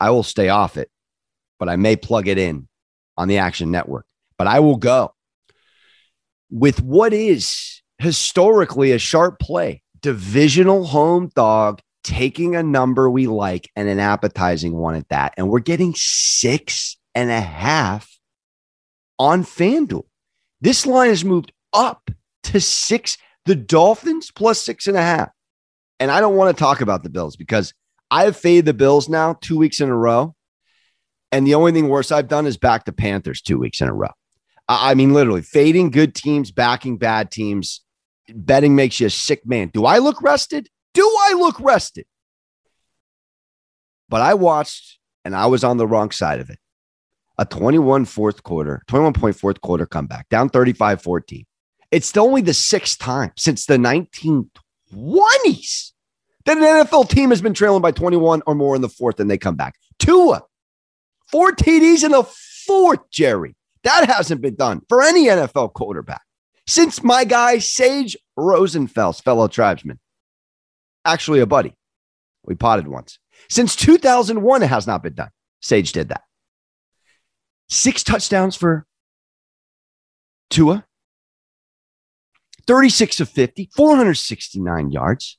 I 0.00 0.10
will 0.10 0.22
stay 0.22 0.48
off 0.48 0.76
it, 0.76 0.90
but 1.58 1.68
I 1.68 1.76
may 1.76 1.96
plug 1.96 2.28
it 2.28 2.38
in 2.38 2.68
on 3.16 3.28
the 3.28 3.38
Action 3.38 3.70
Network. 3.70 4.06
But 4.38 4.46
I 4.46 4.60
will 4.60 4.76
go 4.76 5.14
with 6.50 6.82
what 6.82 7.12
is 7.12 7.82
historically 7.98 8.92
a 8.92 8.98
sharp 8.98 9.38
play 9.38 9.82
divisional 10.06 10.84
home 10.84 11.28
dog 11.34 11.80
taking 12.04 12.54
a 12.54 12.62
number 12.62 13.10
we 13.10 13.26
like 13.26 13.68
and 13.74 13.88
an 13.88 13.98
appetizing 13.98 14.72
one 14.72 14.94
at 14.94 15.08
that. 15.08 15.34
And 15.36 15.50
we're 15.50 15.58
getting 15.58 15.94
six 15.96 16.96
and 17.16 17.28
a 17.28 17.40
half 17.40 18.08
on 19.18 19.42
FanDuel. 19.42 20.04
This 20.60 20.86
line 20.86 21.08
has 21.08 21.24
moved 21.24 21.50
up 21.72 22.08
to 22.44 22.60
six. 22.60 23.18
The 23.46 23.56
Dolphins 23.56 24.30
plus 24.30 24.64
six 24.64 24.86
and 24.86 24.96
a 24.96 25.02
half. 25.02 25.30
And 25.98 26.12
I 26.12 26.20
don't 26.20 26.36
want 26.36 26.56
to 26.56 26.60
talk 26.60 26.80
about 26.80 27.02
the 27.02 27.10
Bills 27.10 27.34
because 27.34 27.74
I 28.08 28.26
have 28.26 28.36
faded 28.36 28.66
the 28.66 28.74
Bills 28.74 29.08
now 29.08 29.36
two 29.40 29.58
weeks 29.58 29.80
in 29.80 29.88
a 29.88 29.96
row. 29.96 30.36
And 31.32 31.44
the 31.44 31.54
only 31.54 31.72
thing 31.72 31.88
worse 31.88 32.12
I've 32.12 32.28
done 32.28 32.46
is 32.46 32.56
back 32.56 32.84
the 32.84 32.92
Panthers 32.92 33.42
two 33.42 33.58
weeks 33.58 33.80
in 33.80 33.88
a 33.88 33.92
row. 33.92 34.12
I 34.68 34.94
mean, 34.94 35.12
literally 35.12 35.42
fading 35.42 35.90
good 35.90 36.14
teams, 36.14 36.52
backing 36.52 36.96
bad 36.96 37.32
teams. 37.32 37.80
Betting 38.34 38.74
makes 38.74 39.00
you 39.00 39.06
a 39.06 39.10
sick 39.10 39.46
man. 39.46 39.70
Do 39.72 39.84
I 39.84 39.98
look 39.98 40.22
rested? 40.22 40.68
Do 40.94 41.08
I 41.22 41.34
look 41.34 41.60
rested? 41.60 42.06
But 44.08 44.22
I 44.22 44.34
watched 44.34 44.98
and 45.24 45.34
I 45.34 45.46
was 45.46 45.64
on 45.64 45.76
the 45.76 45.86
wrong 45.86 46.10
side 46.10 46.40
of 46.40 46.50
it. 46.50 46.58
A 47.38 47.44
21 47.44 48.06
fourth 48.06 48.42
quarter, 48.42 48.82
21 48.86 49.12
point 49.12 49.36
fourth 49.36 49.60
quarter 49.60 49.86
comeback, 49.86 50.28
down 50.28 50.48
35 50.48 51.02
14. 51.02 51.44
It's 51.90 52.16
only 52.16 52.40
the 52.40 52.54
sixth 52.54 52.98
time 52.98 53.32
since 53.36 53.66
the 53.66 53.76
1920s 53.76 55.92
that 56.44 56.56
an 56.56 56.62
NFL 56.62 57.08
team 57.08 57.30
has 57.30 57.42
been 57.42 57.54
trailing 57.54 57.82
by 57.82 57.90
21 57.90 58.42
or 58.46 58.54
more 58.54 58.74
in 58.74 58.82
the 58.82 58.88
fourth 58.88 59.20
and 59.20 59.30
they 59.30 59.38
come 59.38 59.56
back. 59.56 59.74
Tua, 59.98 60.42
four 61.30 61.52
TDs 61.52 62.04
in 62.04 62.12
the 62.12 62.24
fourth, 62.66 63.10
Jerry. 63.10 63.54
That 63.82 64.08
hasn't 64.08 64.40
been 64.40 64.54
done 64.54 64.80
for 64.88 65.02
any 65.02 65.26
NFL 65.26 65.74
quarterback 65.74 66.22
since 66.66 67.02
my 67.02 67.24
guy 67.24 67.58
Sage 67.58 68.16
Rosenfels, 68.38 69.22
fellow 69.22 69.48
tribesman 69.48 69.98
actually 71.06 71.40
a 71.40 71.46
buddy. 71.46 71.74
We 72.44 72.54
potted 72.54 72.88
once. 72.88 73.18
Since 73.48 73.76
2001, 73.76 74.62
it 74.62 74.66
has 74.66 74.86
not 74.86 75.02
been 75.02 75.14
done. 75.14 75.30
Sage 75.60 75.92
did 75.92 76.08
that. 76.08 76.22
Six 77.68 78.02
touchdowns 78.02 78.56
for 78.56 78.86
Tua, 80.50 80.84
36 82.66 83.20
of 83.20 83.28
50, 83.28 83.70
469 83.74 84.90
yards. 84.90 85.38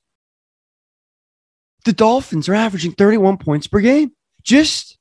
The 1.86 1.94
Dolphins 1.94 2.50
are 2.50 2.54
averaging 2.54 2.92
31 2.94 3.38
points 3.38 3.68
per 3.68 3.80
game, 3.80 4.12
just 4.44 4.98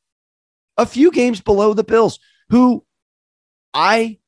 a 0.76 0.86
few 0.86 1.10
games 1.10 1.40
below 1.40 1.74
the 1.74 1.82
Bills, 1.82 2.20
who 2.50 2.84
I 3.74 4.18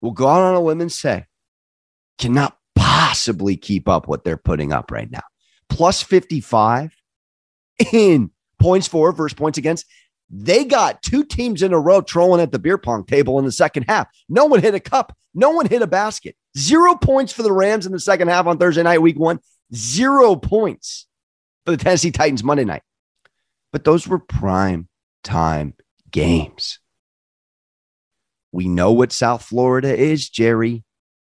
will 0.00 0.12
go 0.12 0.28
out 0.28 0.42
on 0.42 0.54
a 0.54 0.60
limb 0.60 0.80
and 0.80 0.92
say 0.92 1.26
cannot 2.18 2.56
possibly 2.74 3.56
keep 3.56 3.88
up 3.88 4.08
what 4.08 4.24
they're 4.24 4.36
putting 4.36 4.72
up 4.72 4.90
right 4.90 5.10
now 5.10 5.22
plus 5.70 6.02
55 6.02 6.94
in 7.92 8.30
points 8.58 8.86
for 8.86 9.12
versus 9.12 9.34
points 9.34 9.56
against. 9.56 9.86
They 10.28 10.64
got 10.64 11.02
two 11.02 11.24
teams 11.24 11.62
in 11.62 11.72
a 11.72 11.80
row 11.80 12.02
trolling 12.02 12.42
at 12.42 12.52
the 12.52 12.58
beer 12.58 12.76
pong 12.76 13.04
table 13.04 13.38
in 13.38 13.46
the 13.46 13.52
second 13.52 13.84
half. 13.88 14.08
No 14.28 14.44
one 14.44 14.60
hit 14.60 14.74
a 14.74 14.80
cup. 14.80 15.16
No 15.32 15.50
one 15.50 15.66
hit 15.66 15.80
a 15.80 15.86
basket. 15.86 16.36
Zero 16.58 16.94
points 16.96 17.32
for 17.32 17.42
the 17.42 17.52
Rams 17.52 17.86
in 17.86 17.92
the 17.92 17.98
second 17.98 18.28
half 18.28 18.46
on 18.46 18.58
Thursday 18.58 18.82
night, 18.82 19.00
week 19.00 19.18
one. 19.18 19.38
Zero 19.74 20.36
points 20.36 21.06
for 21.64 21.70
the 21.70 21.76
Tennessee 21.76 22.10
Titans 22.10 22.44
Monday 22.44 22.64
night. 22.64 22.82
But 23.72 23.84
those 23.84 24.06
were 24.06 24.18
prime 24.18 24.88
time 25.24 25.74
games. 26.10 26.78
We 28.52 28.68
know 28.68 28.92
what 28.92 29.12
South 29.12 29.42
Florida 29.44 29.96
is, 29.96 30.28
Jerry. 30.28 30.84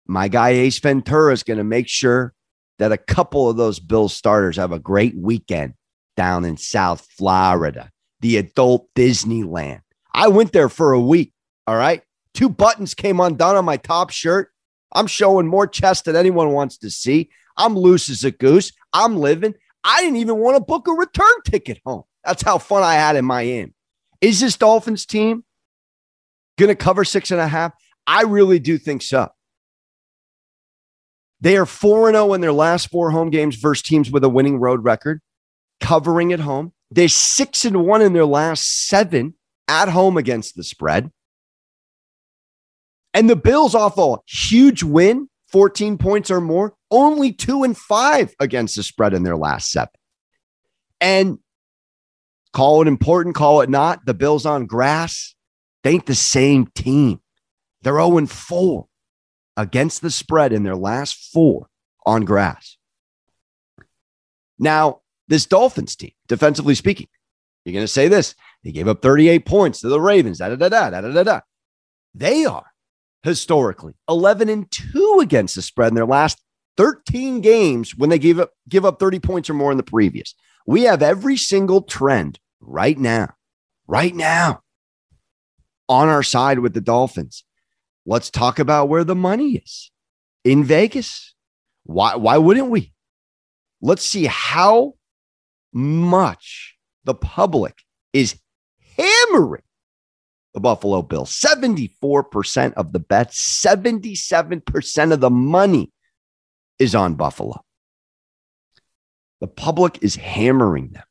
My 0.06 0.28
guy 0.28 0.50
Ace 0.50 0.78
Ventura 0.78 1.32
is 1.32 1.42
going 1.42 1.58
to 1.58 1.64
make 1.64 1.88
sure 1.88 2.32
that 2.78 2.92
a 2.92 2.96
couple 2.96 3.48
of 3.48 3.56
those 3.56 3.80
Bills 3.80 4.14
starters 4.14 4.56
have 4.56 4.72
a 4.72 4.78
great 4.78 5.16
weekend 5.16 5.74
down 6.16 6.44
in 6.44 6.56
South 6.56 7.06
Florida, 7.16 7.90
the 8.20 8.36
adult 8.36 8.88
Disneyland. 8.94 9.80
I 10.14 10.28
went 10.28 10.52
there 10.52 10.68
for 10.68 10.92
a 10.92 11.00
week. 11.00 11.32
All 11.66 11.76
right. 11.76 12.02
Two 12.34 12.48
buttons 12.48 12.94
came 12.94 13.20
undone 13.20 13.56
on 13.56 13.64
my 13.64 13.76
top 13.76 14.10
shirt. 14.10 14.50
I'm 14.92 15.06
showing 15.06 15.46
more 15.46 15.66
chest 15.66 16.04
than 16.04 16.16
anyone 16.16 16.52
wants 16.52 16.78
to 16.78 16.90
see. 16.90 17.30
I'm 17.56 17.76
loose 17.76 18.08
as 18.08 18.24
a 18.24 18.30
goose. 18.30 18.72
I'm 18.92 19.16
living. 19.16 19.54
I 19.84 20.00
didn't 20.00 20.16
even 20.16 20.38
want 20.38 20.56
to 20.56 20.60
book 20.60 20.88
a 20.88 20.92
return 20.92 21.42
ticket 21.44 21.80
home. 21.84 22.04
That's 22.24 22.42
how 22.42 22.58
fun 22.58 22.82
I 22.82 22.94
had 22.94 23.16
in 23.16 23.24
Miami. 23.24 23.72
Is 24.20 24.40
this 24.40 24.56
Dolphins 24.56 25.06
team 25.06 25.44
going 26.58 26.68
to 26.68 26.74
cover 26.74 27.04
six 27.04 27.30
and 27.30 27.40
a 27.40 27.48
half? 27.48 27.72
I 28.06 28.22
really 28.22 28.58
do 28.58 28.76
think 28.78 29.02
so. 29.02 29.28
They 31.40 31.56
are 31.56 31.66
4 31.66 32.12
0 32.12 32.34
in 32.34 32.40
their 32.40 32.52
last 32.52 32.90
four 32.90 33.10
home 33.10 33.30
games 33.30 33.56
versus 33.56 33.82
teams 33.82 34.10
with 34.10 34.24
a 34.24 34.28
winning 34.28 34.58
road 34.58 34.84
record, 34.84 35.20
covering 35.80 36.32
at 36.32 36.40
home. 36.40 36.72
They're 36.90 37.08
6 37.08 37.64
and 37.64 37.86
1 37.86 38.02
in 38.02 38.12
their 38.12 38.24
last 38.24 38.88
seven 38.88 39.34
at 39.68 39.88
home 39.88 40.16
against 40.16 40.56
the 40.56 40.64
spread. 40.64 41.10
And 43.14 43.28
the 43.28 43.36
Bills 43.36 43.74
off 43.74 43.98
a 43.98 44.16
huge 44.26 44.82
win, 44.82 45.28
14 45.52 45.98
points 45.98 46.30
or 46.30 46.40
more, 46.40 46.74
only 46.90 47.32
2 47.32 47.64
and 47.64 47.76
5 47.76 48.34
against 48.40 48.76
the 48.76 48.82
spread 48.82 49.14
in 49.14 49.22
their 49.22 49.36
last 49.36 49.70
seven. 49.70 49.90
And 51.00 51.38
call 52.52 52.82
it 52.82 52.88
important, 52.88 53.34
call 53.34 53.60
it 53.60 53.70
not, 53.70 54.04
the 54.04 54.14
Bills 54.14 54.46
on 54.46 54.66
grass, 54.66 55.34
they 55.82 55.90
ain't 55.90 56.06
the 56.06 56.14
same 56.14 56.66
team. 56.66 57.20
They're 57.82 57.94
0 57.94 58.26
4 58.26 58.86
against 59.56 60.02
the 60.02 60.10
spread 60.10 60.52
in 60.52 60.62
their 60.62 60.76
last 60.76 61.32
four 61.32 61.68
on 62.06 62.24
grass. 62.24 62.76
Now, 64.58 65.00
this 65.28 65.46
Dolphins 65.46 65.94
team, 65.96 66.12
defensively 66.26 66.74
speaking, 66.74 67.08
you're 67.64 67.74
going 67.74 67.84
to 67.84 67.88
say 67.88 68.08
this. 68.08 68.34
They 68.64 68.72
gave 68.72 68.88
up 68.88 69.02
38 69.02 69.44
points 69.44 69.80
to 69.80 69.88
the 69.88 70.00
Ravens. 70.00 70.38
Da, 70.38 70.48
da, 70.48 70.56
da, 70.56 70.68
da, 70.68 71.00
da, 71.00 71.12
da, 71.12 71.22
da. 71.22 71.40
They 72.14 72.44
are 72.44 72.66
historically 73.22 73.94
11 74.08 74.48
and 74.48 74.70
2 74.70 75.18
against 75.20 75.54
the 75.54 75.62
spread 75.62 75.88
in 75.88 75.94
their 75.94 76.06
last 76.06 76.42
13 76.76 77.40
games 77.40 77.96
when 77.96 78.10
they 78.10 78.18
give 78.18 78.38
up 78.38 78.52
give 78.68 78.84
up 78.84 78.98
30 78.98 79.18
points 79.18 79.50
or 79.50 79.54
more 79.54 79.70
in 79.70 79.76
the 79.76 79.82
previous. 79.82 80.34
We 80.66 80.82
have 80.82 81.02
every 81.02 81.36
single 81.36 81.82
trend 81.82 82.38
right 82.60 82.98
now. 82.98 83.34
Right 83.86 84.14
now 84.14 84.62
on 85.88 86.08
our 86.08 86.22
side 86.22 86.58
with 86.58 86.74
the 86.74 86.80
Dolphins. 86.80 87.44
Let's 88.06 88.30
talk 88.30 88.58
about 88.58 88.88
where 88.88 89.04
the 89.04 89.14
money 89.14 89.56
is 89.56 89.90
in 90.44 90.64
Vegas. 90.64 91.34
Why, 91.84 92.16
why 92.16 92.38
wouldn't 92.38 92.70
we? 92.70 92.92
Let's 93.80 94.02
see 94.02 94.26
how 94.26 94.94
much 95.72 96.76
the 97.04 97.14
public 97.14 97.74
is 98.12 98.38
hammering 98.96 99.62
the 100.54 100.60
Buffalo 100.60 101.02
Bills. 101.02 101.30
74% 101.30 102.72
of 102.74 102.92
the 102.92 102.98
bets, 102.98 103.62
77% 103.64 105.12
of 105.12 105.20
the 105.20 105.30
money 105.30 105.92
is 106.78 106.94
on 106.94 107.14
Buffalo. 107.14 107.64
The 109.40 109.46
public 109.46 110.02
is 110.02 110.16
hammering 110.16 110.90
them. 110.90 111.04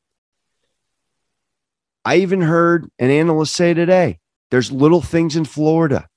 I 2.04 2.18
even 2.18 2.42
heard 2.42 2.90
an 3.00 3.10
analyst 3.10 3.54
say 3.54 3.74
today 3.74 4.20
there's 4.52 4.72
little 4.72 5.02
things 5.02 5.36
in 5.36 5.46
Florida 5.46 6.08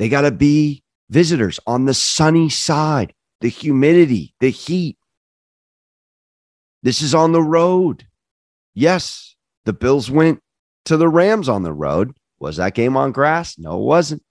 they 0.00 0.08
got 0.08 0.22
to 0.22 0.30
be 0.30 0.82
visitors 1.10 1.60
on 1.66 1.84
the 1.84 1.92
sunny 1.92 2.48
side, 2.48 3.12
the 3.42 3.50
humidity, 3.50 4.34
the 4.40 4.48
heat. 4.48 4.96
This 6.82 7.02
is 7.02 7.14
on 7.14 7.32
the 7.32 7.42
road. 7.42 8.06
Yes, 8.72 9.36
the 9.66 9.74
Bills 9.74 10.10
went 10.10 10.40
to 10.86 10.96
the 10.96 11.06
Rams 11.06 11.50
on 11.50 11.64
the 11.64 11.74
road. 11.74 12.16
Was 12.38 12.56
that 12.56 12.72
game 12.72 12.96
on 12.96 13.12
grass? 13.12 13.58
No, 13.58 13.78
it 13.78 13.84
wasn't. 13.84 14.22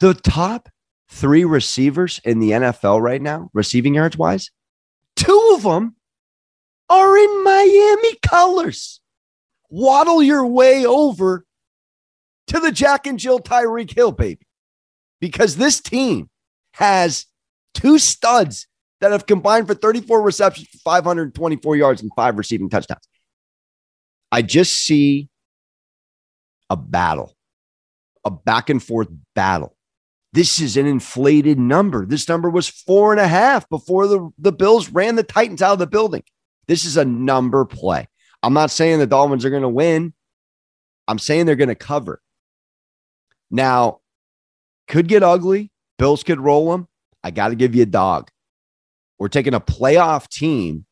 The 0.00 0.14
top 0.14 0.70
three 1.10 1.44
receivers 1.44 2.22
in 2.24 2.38
the 2.38 2.52
NFL 2.52 3.02
right 3.02 3.20
now, 3.20 3.50
receiving 3.52 3.96
yards 3.96 4.16
wise, 4.16 4.50
two 5.14 5.52
of 5.54 5.62
them 5.64 5.96
are 6.88 7.18
in 7.18 7.44
Miami 7.44 8.16
colors. 8.26 9.01
Waddle 9.72 10.22
your 10.22 10.44
way 10.44 10.84
over 10.84 11.46
to 12.48 12.60
the 12.60 12.70
Jack 12.70 13.06
and 13.06 13.18
Jill 13.18 13.40
Tyreek 13.40 13.90
Hill, 13.90 14.12
baby. 14.12 14.46
Because 15.18 15.56
this 15.56 15.80
team 15.80 16.28
has 16.74 17.24
two 17.72 17.98
studs 17.98 18.66
that 19.00 19.12
have 19.12 19.24
combined 19.24 19.66
for 19.66 19.74
34 19.74 20.20
receptions, 20.20 20.68
524 20.84 21.76
yards, 21.76 22.02
and 22.02 22.10
five 22.14 22.36
receiving 22.36 22.68
touchdowns. 22.68 23.08
I 24.30 24.42
just 24.42 24.74
see 24.74 25.30
a 26.68 26.76
battle, 26.76 27.34
a 28.26 28.30
back 28.30 28.68
and 28.68 28.82
forth 28.82 29.08
battle. 29.34 29.74
This 30.34 30.60
is 30.60 30.76
an 30.76 30.84
inflated 30.84 31.58
number. 31.58 32.04
This 32.04 32.28
number 32.28 32.50
was 32.50 32.68
four 32.68 33.12
and 33.12 33.20
a 33.20 33.26
half 33.26 33.66
before 33.70 34.06
the, 34.06 34.28
the 34.36 34.52
Bills 34.52 34.90
ran 34.90 35.16
the 35.16 35.22
Titans 35.22 35.62
out 35.62 35.72
of 35.72 35.78
the 35.78 35.86
building. 35.86 36.24
This 36.68 36.84
is 36.84 36.98
a 36.98 37.06
number 37.06 37.64
play. 37.64 38.06
I'm 38.42 38.54
not 38.54 38.70
saying 38.70 38.98
the 38.98 39.06
Dolphins 39.06 39.44
are 39.44 39.50
going 39.50 39.62
to 39.62 39.68
win. 39.68 40.12
I'm 41.06 41.18
saying 41.18 41.46
they're 41.46 41.56
going 41.56 41.68
to 41.68 41.74
cover. 41.74 42.20
Now, 43.50 44.00
could 44.88 45.08
get 45.08 45.22
ugly. 45.22 45.70
Bills 45.98 46.22
could 46.22 46.40
roll 46.40 46.70
them. 46.70 46.88
I 47.22 47.30
got 47.30 47.48
to 47.48 47.54
give 47.54 47.74
you 47.74 47.82
a 47.82 47.86
dog. 47.86 48.30
We're 49.18 49.28
taking 49.28 49.54
a 49.54 49.60
playoff 49.60 50.28
team. 50.28 50.86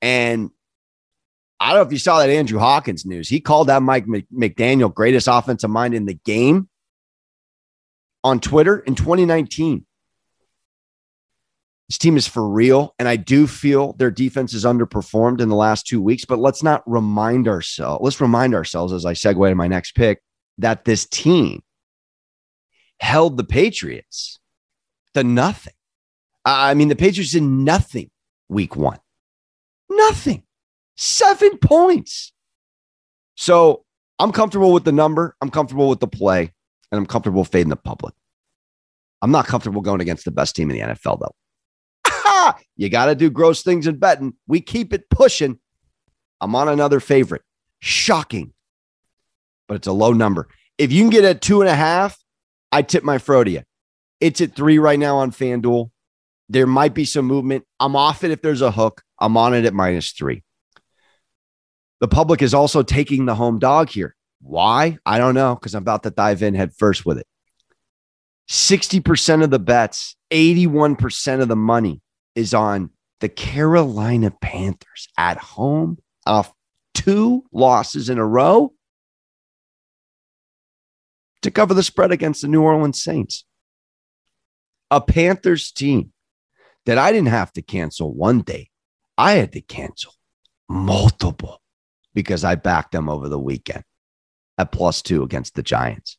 And 0.00 0.50
I 1.58 1.70
don't 1.70 1.78
know 1.78 1.86
if 1.86 1.92
you 1.92 1.98
saw 1.98 2.18
that 2.18 2.30
Andrew 2.30 2.58
Hawkins 2.58 3.04
news. 3.04 3.28
He 3.28 3.40
called 3.40 3.68
that 3.68 3.82
Mike 3.82 4.06
McDaniel 4.06 4.92
greatest 4.92 5.26
offensive 5.26 5.70
mind 5.70 5.94
in 5.94 6.06
the 6.06 6.14
game 6.14 6.68
on 8.22 8.40
Twitter 8.40 8.78
in 8.78 8.94
2019. 8.94 9.86
This 11.88 11.98
team 11.98 12.16
is 12.16 12.26
for 12.26 12.48
real. 12.48 12.94
And 12.98 13.08
I 13.08 13.16
do 13.16 13.46
feel 13.46 13.92
their 13.94 14.10
defense 14.10 14.54
is 14.54 14.64
underperformed 14.64 15.40
in 15.40 15.48
the 15.48 15.56
last 15.56 15.86
two 15.86 16.00
weeks, 16.00 16.24
but 16.24 16.38
let's 16.38 16.62
not 16.62 16.82
remind 16.86 17.46
ourselves, 17.46 18.02
let's 18.02 18.20
remind 18.20 18.54
ourselves 18.54 18.92
as 18.92 19.04
I 19.04 19.12
segue 19.12 19.48
to 19.48 19.54
my 19.54 19.68
next 19.68 19.92
pick 19.92 20.20
that 20.58 20.84
this 20.84 21.06
team 21.06 21.62
held 22.98 23.36
the 23.36 23.44
Patriots 23.44 24.40
to 25.14 25.22
nothing. 25.22 25.74
I 26.44 26.74
mean, 26.74 26.88
the 26.88 26.96
Patriots 26.96 27.32
did 27.32 27.42
nothing 27.42 28.10
week 28.48 28.76
one. 28.76 28.98
Nothing. 29.88 30.42
Seven 30.96 31.58
points. 31.58 32.32
So 33.36 33.84
I'm 34.18 34.32
comfortable 34.32 34.72
with 34.72 34.84
the 34.84 34.92
number. 34.92 35.36
I'm 35.40 35.50
comfortable 35.50 35.88
with 35.88 36.00
the 36.00 36.06
play, 36.06 36.52
and 36.90 36.98
I'm 36.98 37.06
comfortable 37.06 37.44
fading 37.44 37.68
the 37.68 37.76
public. 37.76 38.14
I'm 39.22 39.30
not 39.30 39.46
comfortable 39.46 39.82
going 39.82 40.00
against 40.00 40.24
the 40.24 40.30
best 40.30 40.56
team 40.56 40.70
in 40.70 40.76
the 40.76 40.94
NFL, 40.94 41.20
though. 41.20 41.34
You 42.76 42.88
got 42.88 43.06
to 43.06 43.14
do 43.14 43.30
gross 43.30 43.62
things 43.62 43.86
in 43.86 43.96
betting. 43.98 44.34
We 44.46 44.60
keep 44.60 44.92
it 44.92 45.08
pushing. 45.10 45.58
I'm 46.40 46.54
on 46.54 46.68
another 46.68 47.00
favorite. 47.00 47.42
Shocking, 47.78 48.52
but 49.68 49.76
it's 49.76 49.86
a 49.86 49.92
low 49.92 50.12
number. 50.12 50.48
If 50.78 50.92
you 50.92 51.02
can 51.02 51.10
get 51.10 51.24
a 51.24 51.34
two 51.34 51.60
and 51.60 51.70
a 51.70 51.74
half, 51.74 52.18
I 52.72 52.82
tip 52.82 53.04
my 53.04 53.18
fro 53.18 53.44
to 53.44 53.50
you. 53.50 53.62
It's 54.20 54.40
at 54.40 54.54
three 54.54 54.78
right 54.78 54.98
now 54.98 55.18
on 55.18 55.30
FanDuel. 55.30 55.90
There 56.48 56.66
might 56.66 56.94
be 56.94 57.04
some 57.04 57.26
movement. 57.26 57.64
I'm 57.80 57.96
off 57.96 58.24
it 58.24 58.30
if 58.30 58.40
there's 58.40 58.62
a 58.62 58.70
hook. 58.70 59.02
I'm 59.18 59.36
on 59.36 59.54
it 59.54 59.64
at 59.64 59.74
minus 59.74 60.12
three. 60.12 60.42
The 62.00 62.08
public 62.08 62.42
is 62.42 62.54
also 62.54 62.82
taking 62.82 63.26
the 63.26 63.34
home 63.34 63.58
dog 63.58 63.88
here. 63.88 64.14
Why? 64.40 64.98
I 65.04 65.18
don't 65.18 65.34
know 65.34 65.54
because 65.54 65.74
I'm 65.74 65.82
about 65.82 66.02
to 66.04 66.10
dive 66.10 66.42
in 66.42 66.54
head 66.54 66.72
first 66.76 67.06
with 67.06 67.18
it. 67.18 67.26
60% 68.48 69.42
of 69.42 69.50
the 69.50 69.58
bets, 69.58 70.16
81% 70.30 71.40
of 71.40 71.48
the 71.48 71.56
money 71.56 72.00
is 72.36 72.54
on 72.54 72.90
the 73.20 73.28
Carolina 73.28 74.30
Panthers 74.30 75.08
at 75.18 75.38
home 75.38 75.98
off 76.26 76.52
two 76.94 77.44
losses 77.50 78.08
in 78.08 78.18
a 78.18 78.26
row 78.26 78.72
to 81.42 81.50
cover 81.50 81.74
the 81.74 81.82
spread 81.82 82.12
against 82.12 82.42
the 82.42 82.48
New 82.48 82.62
Orleans 82.62 83.02
Saints. 83.02 83.44
A 84.90 85.00
Panthers 85.00 85.72
team 85.72 86.12
that 86.84 86.98
I 86.98 87.10
didn't 87.10 87.28
have 87.28 87.52
to 87.54 87.62
cancel 87.62 88.12
one 88.12 88.42
day. 88.42 88.70
I 89.18 89.32
had 89.32 89.52
to 89.52 89.60
cancel 89.60 90.12
multiple 90.68 91.60
because 92.14 92.44
I 92.44 92.54
backed 92.54 92.92
them 92.92 93.08
over 93.08 93.28
the 93.28 93.38
weekend 93.38 93.84
at 94.58 94.72
plus 94.72 95.02
two 95.02 95.22
against 95.22 95.54
the 95.54 95.62
Giants. 95.62 96.16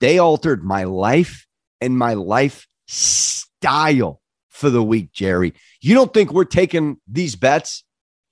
They 0.00 0.18
altered 0.18 0.64
my 0.64 0.84
life 0.84 1.46
and 1.80 1.96
my 1.96 2.14
life 2.14 2.66
style 2.86 4.20
for 4.48 4.70
the 4.70 4.82
week, 4.82 5.12
Jerry. 5.12 5.54
You 5.80 5.94
don't 5.94 6.12
think 6.12 6.32
we're 6.32 6.44
taking 6.44 6.98
these 7.06 7.36
bets? 7.36 7.84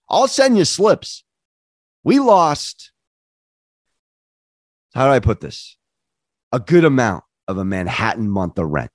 I'll 0.09 0.29
send 0.29 0.57
you 0.57 0.64
slips. 0.64 1.24
We 2.05 2.18
lost. 2.18 2.92
How 4.94 5.07
do 5.07 5.12
I 5.12 5.20
put 5.20 5.40
this? 5.40 5.76
a 6.52 6.61
good 6.61 6.85
amount 6.85 7.24
of 7.48 7.59
a 7.59 7.64
Manhattan 7.64 8.31
month 8.31 8.59
of 8.59 8.70
rent. 8.70 8.90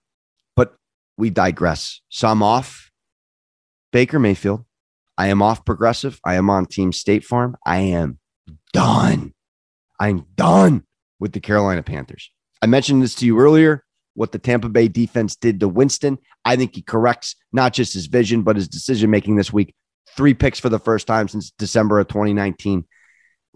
But 0.55 0.75
we 1.17 1.29
digress. 1.29 2.01
So 2.09 2.27
I'm 2.27 2.43
off 2.43 2.91
Baker 3.91 4.19
Mayfield. 4.19 4.65
I 5.17 5.27
am 5.27 5.41
off 5.41 5.63
Progressive. 5.65 6.19
I 6.25 6.35
am 6.35 6.49
on 6.49 6.65
Team 6.65 6.91
State 6.91 7.23
Farm. 7.23 7.55
I 7.65 7.79
am 7.79 8.17
done. 8.73 9.33
I'm 9.99 10.25
done 10.35 10.83
with 11.19 11.33
the 11.33 11.39
Carolina 11.39 11.83
Panthers. 11.83 12.31
I 12.61 12.65
mentioned 12.65 13.03
this 13.03 13.15
to 13.15 13.25
you 13.25 13.39
earlier 13.39 13.83
what 14.13 14.31
the 14.31 14.39
Tampa 14.39 14.69
Bay 14.69 14.87
defense 14.87 15.35
did 15.35 15.59
to 15.59 15.67
Winston. 15.67 16.17
I 16.43 16.55
think 16.55 16.75
he 16.75 16.81
corrects 16.81 17.35
not 17.51 17.73
just 17.73 17.93
his 17.93 18.07
vision, 18.07 18.43
but 18.43 18.55
his 18.55 18.67
decision 18.67 19.09
making 19.09 19.35
this 19.35 19.53
week. 19.53 19.73
three 20.17 20.33
picks 20.33 20.59
for 20.59 20.67
the 20.67 20.79
first 20.79 21.07
time 21.07 21.29
since 21.29 21.51
December 21.51 21.99
of 21.99 22.07
2019. 22.09 22.85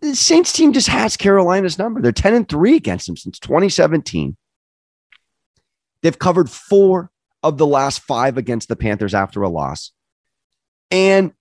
The 0.02 0.15
Saints 0.15 0.54
team 0.54 0.72
just 0.72 0.88
has 0.88 1.18
Carolina's 1.18 1.78
number. 1.78 2.02
They're 2.02 2.12
10 2.12 2.34
and 2.34 2.48
3 2.48 2.76
against 2.76 3.08
them 3.08 3.18
since 3.18 3.39
2017. 3.39 4.38
They've 6.02 6.18
covered 6.18 6.50
four 6.50 7.12
of 7.44 7.58
the 7.58 7.68
last 7.68 8.00
five 8.00 8.38
against 8.38 8.70
the 8.70 8.76
Panthers 8.76 9.13
after 9.13 9.41
a 9.41 9.50
loss. 9.50 9.91
And 10.91 11.34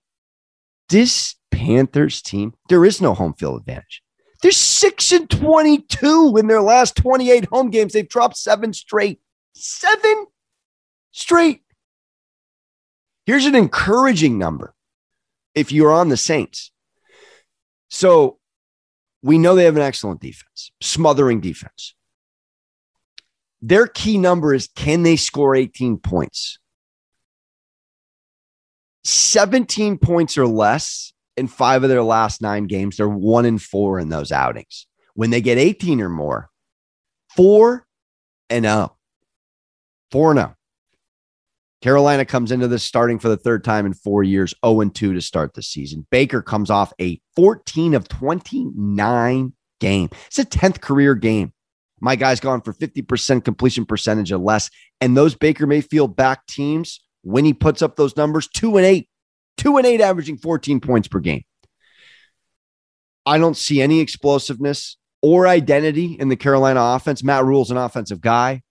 this 0.89 1.35
Panthers 1.51 2.21
team, 2.21 2.53
there 2.69 2.83
is 2.85 3.01
no 3.01 3.13
home 3.13 3.33
field 3.33 3.59
advantage. 3.59 4.01
They're 4.41 4.51
6 4.51 5.11
and 5.11 5.29
22 5.29 6.35
in 6.37 6.47
their 6.47 6.61
last 6.61 6.95
28 6.97 7.45
home 7.45 7.69
games. 7.69 7.93
They've 7.93 8.07
dropped 8.07 8.37
seven 8.37 8.73
straight. 8.73 9.19
Seven 9.53 10.25
straight. 11.11 11.61
Here's 13.25 13.45
an 13.45 13.55
encouraging 13.55 14.37
number 14.37 14.75
if 15.55 15.71
you're 15.71 15.91
on 15.91 16.09
the 16.09 16.17
Saints. 16.17 16.71
So 17.89 18.39
we 19.23 19.37
know 19.37 19.55
they 19.55 19.63
have 19.63 19.77
an 19.77 19.81
excellent 19.81 20.21
defense, 20.21 20.71
smothering 20.81 21.41
defense. 21.41 21.95
Their 23.61 23.87
key 23.87 24.17
number 24.19 24.53
is 24.53 24.67
can 24.67 25.01
they 25.01 25.15
score 25.15 25.55
18 25.55 25.97
points? 25.97 26.59
17 29.05 29.97
points 29.97 30.37
or 30.37 30.45
less 30.45 31.13
in 31.37 31.47
five 31.47 31.83
of 31.83 31.89
their 31.89 32.03
last 32.03 32.41
nine 32.41 32.65
games. 32.67 32.97
They're 32.97 33.09
one 33.09 33.45
and 33.45 33.61
four 33.61 33.99
in 33.99 34.09
those 34.09 34.31
outings. 34.31 34.87
When 35.13 35.29
they 35.29 35.41
get 35.41 35.57
18 35.57 36.01
or 36.01 36.09
more, 36.09 36.49
four 37.35 37.87
and 38.49 38.65
oh. 38.65 38.95
Four 40.11 40.31
and 40.31 40.39
oh. 40.39 40.55
Carolina 41.81 42.25
comes 42.25 42.51
into 42.51 42.67
this 42.67 42.83
starting 42.83 43.19
for 43.19 43.29
the 43.29 43.37
third 43.37 43.63
time 43.63 43.85
in 43.85 43.93
four 43.93 44.23
years, 44.23 44.55
0 44.65 44.81
and 44.81 44.95
2 44.95 45.13
to 45.13 45.21
start 45.21 45.53
the 45.53 45.61
season. 45.61 46.07
Baker 46.09 46.41
comes 46.41 46.71
off 46.71 46.91
a 46.99 47.21
14 47.35 47.93
of 47.93 48.07
29 48.07 49.53
game. 49.79 50.09
It's 50.27 50.39
a 50.39 50.45
10th 50.45 50.81
career 50.81 51.15
game. 51.15 51.53
My 52.01 52.15
guy's 52.15 52.39
gone 52.39 52.61
for 52.61 52.73
50% 52.73 53.43
completion 53.45 53.85
percentage 53.85 54.31
or 54.31 54.37
less. 54.37 54.69
And 54.99 55.15
those 55.15 55.35
Baker 55.35 55.67
Mayfield 55.67 56.15
back 56.15 56.47
teams, 56.47 56.99
when 57.21 57.45
he 57.45 57.53
puts 57.53 57.81
up 57.81 57.95
those 57.95 58.17
numbers, 58.17 58.47
two 58.47 58.77
and 58.77 58.85
eight, 58.85 59.09
two 59.57 59.77
and 59.77 59.85
eight, 59.85 60.01
averaging 60.01 60.37
14 60.37 60.79
points 60.79 61.07
per 61.07 61.19
game. 61.19 61.43
I 63.25 63.37
don't 63.37 63.57
see 63.57 63.81
any 63.81 63.99
explosiveness 64.01 64.97
or 65.21 65.47
identity 65.47 66.15
in 66.19 66.29
the 66.29 66.35
Carolina 66.35 66.79
offense. 66.81 67.23
Matt 67.23 67.45
Rhule's 67.45 67.71
an 67.71 67.77
offensive 67.77 68.21
guy. 68.21 68.61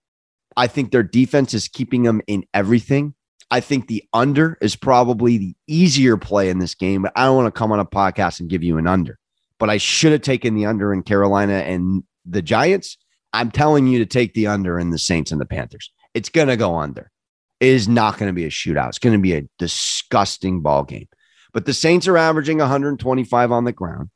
I 0.55 0.67
think 0.67 0.91
their 0.91 1.03
defense 1.03 1.53
is 1.53 1.67
keeping 1.67 2.03
them 2.03 2.21
in 2.27 2.45
everything. 2.53 3.13
I 3.51 3.59
think 3.59 3.87
the 3.87 4.03
under 4.13 4.57
is 4.61 4.75
probably 4.75 5.37
the 5.37 5.55
easier 5.67 6.17
play 6.17 6.49
in 6.49 6.59
this 6.59 6.73
game, 6.73 7.03
but 7.03 7.11
I 7.15 7.25
don't 7.25 7.35
want 7.35 7.53
to 7.53 7.57
come 7.57 7.71
on 7.71 7.79
a 7.79 7.85
podcast 7.85 8.39
and 8.39 8.49
give 8.49 8.63
you 8.63 8.77
an 8.77 8.87
under. 8.87 9.19
But 9.59 9.69
I 9.69 9.77
should 9.77 10.13
have 10.13 10.21
taken 10.21 10.55
the 10.55 10.65
under 10.65 10.93
in 10.93 11.03
Carolina 11.03 11.53
and 11.53 12.03
the 12.25 12.41
Giants. 12.41 12.97
I'm 13.33 13.51
telling 13.51 13.87
you 13.87 13.99
to 13.99 14.05
take 14.05 14.33
the 14.33 14.47
under 14.47 14.79
in 14.79 14.89
the 14.89 14.97
Saints 14.97 15.31
and 15.31 15.39
the 15.39 15.45
Panthers. 15.45 15.91
It's 16.13 16.29
going 16.29 16.47
to 16.47 16.57
go 16.57 16.77
under. 16.77 17.11
Is 17.59 17.87
not 17.87 18.17
going 18.17 18.27
to 18.29 18.33
be 18.33 18.45
a 18.45 18.49
shootout. 18.49 18.89
It's 18.89 18.99
going 18.99 19.15
to 19.15 19.21
be 19.21 19.33
a 19.33 19.47
disgusting 19.57 20.61
ball 20.61 20.83
game. 20.83 21.07
But 21.53 21.65
the 21.65 21.73
Saints 21.73 22.07
are 22.07 22.17
averaging 22.17 22.57
125 22.57 23.51
on 23.51 23.63
the 23.63 23.71
ground. 23.71 24.09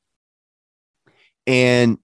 And 1.47 1.97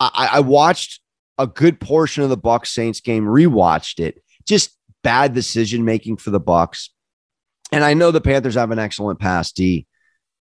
I, 0.00 0.30
I 0.32 0.40
watched 0.40 1.00
a 1.38 1.46
good 1.46 1.80
portion 1.80 2.24
of 2.24 2.30
the 2.30 2.36
Bucks 2.36 2.70
Saints 2.70 3.00
game, 3.00 3.24
rewatched 3.24 4.00
it. 4.00 4.22
Just 4.46 4.76
bad 5.02 5.34
decision 5.34 5.84
making 5.84 6.16
for 6.16 6.30
the 6.30 6.40
Bucks. 6.40 6.90
And 7.70 7.84
I 7.84 7.94
know 7.94 8.10
the 8.10 8.20
Panthers 8.20 8.56
have 8.56 8.72
an 8.72 8.78
excellent 8.78 9.20
pass 9.20 9.52
D, 9.52 9.86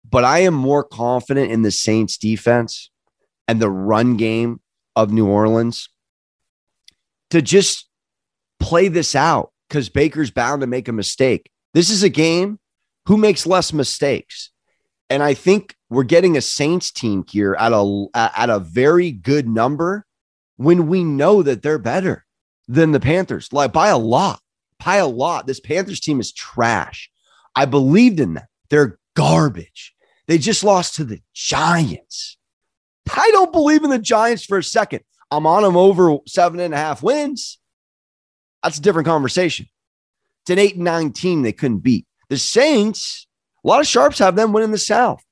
but 0.08 0.24
I 0.24 0.40
am 0.40 0.54
more 0.54 0.82
confident 0.82 1.52
in 1.52 1.62
the 1.62 1.70
Saints 1.70 2.18
defense 2.18 2.90
and 3.46 3.60
the 3.60 3.70
run 3.70 4.16
game 4.16 4.60
of 4.96 5.12
New 5.12 5.28
Orleans 5.28 5.88
to 7.30 7.40
just 7.40 7.88
play 8.58 8.88
this 8.88 9.14
out 9.14 9.51
because 9.72 9.88
Baker's 9.88 10.30
bound 10.30 10.60
to 10.60 10.66
make 10.66 10.86
a 10.86 10.92
mistake. 10.92 11.50
This 11.72 11.88
is 11.88 12.02
a 12.02 12.10
game 12.10 12.58
who 13.06 13.16
makes 13.16 13.46
less 13.46 13.72
mistakes. 13.72 14.50
And 15.08 15.22
I 15.22 15.32
think 15.32 15.74
we're 15.88 16.02
getting 16.02 16.36
a 16.36 16.42
Saints 16.42 16.90
team 16.90 17.24
here 17.26 17.56
at 17.58 17.72
a 17.72 18.06
at 18.14 18.50
a 18.50 18.58
very 18.58 19.10
good 19.10 19.48
number 19.48 20.04
when 20.56 20.88
we 20.88 21.04
know 21.04 21.42
that 21.42 21.62
they're 21.62 21.78
better 21.78 22.26
than 22.68 22.92
the 22.92 23.00
Panthers, 23.00 23.50
like 23.50 23.72
by 23.72 23.88
a 23.88 23.96
lot, 23.96 24.40
by 24.84 24.96
a 24.96 25.06
lot. 25.06 25.46
This 25.46 25.58
Panthers 25.58 26.00
team 26.00 26.20
is 26.20 26.32
trash. 26.32 27.10
I 27.56 27.64
believed 27.64 28.20
in 28.20 28.34
them. 28.34 28.44
They're 28.68 28.98
garbage. 29.16 29.94
They 30.28 30.36
just 30.36 30.62
lost 30.62 30.96
to 30.96 31.04
the 31.04 31.20
Giants. 31.32 32.36
I 33.10 33.30
don't 33.32 33.52
believe 33.52 33.84
in 33.84 33.90
the 33.90 33.98
Giants 33.98 34.44
for 34.44 34.58
a 34.58 34.64
second. 34.64 35.00
I'm 35.30 35.46
on 35.46 35.62
them 35.62 35.78
over 35.78 36.18
seven 36.26 36.60
and 36.60 36.74
a 36.74 36.76
half 36.76 37.02
wins. 37.02 37.58
That's 38.62 38.78
a 38.78 38.82
different 38.82 39.06
conversation. 39.06 39.66
It's 40.42 40.50
an 40.50 40.58
eight 40.58 40.76
and 40.76 40.84
nine 40.84 41.12
team 41.12 41.42
they 41.42 41.52
couldn't 41.52 41.78
beat. 41.78 42.06
The 42.28 42.38
Saints, 42.38 43.26
a 43.64 43.68
lot 43.68 43.80
of 43.80 43.86
sharps 43.86 44.18
have 44.18 44.36
them 44.36 44.52
winning 44.52 44.70
the 44.70 44.78
South. 44.78 45.22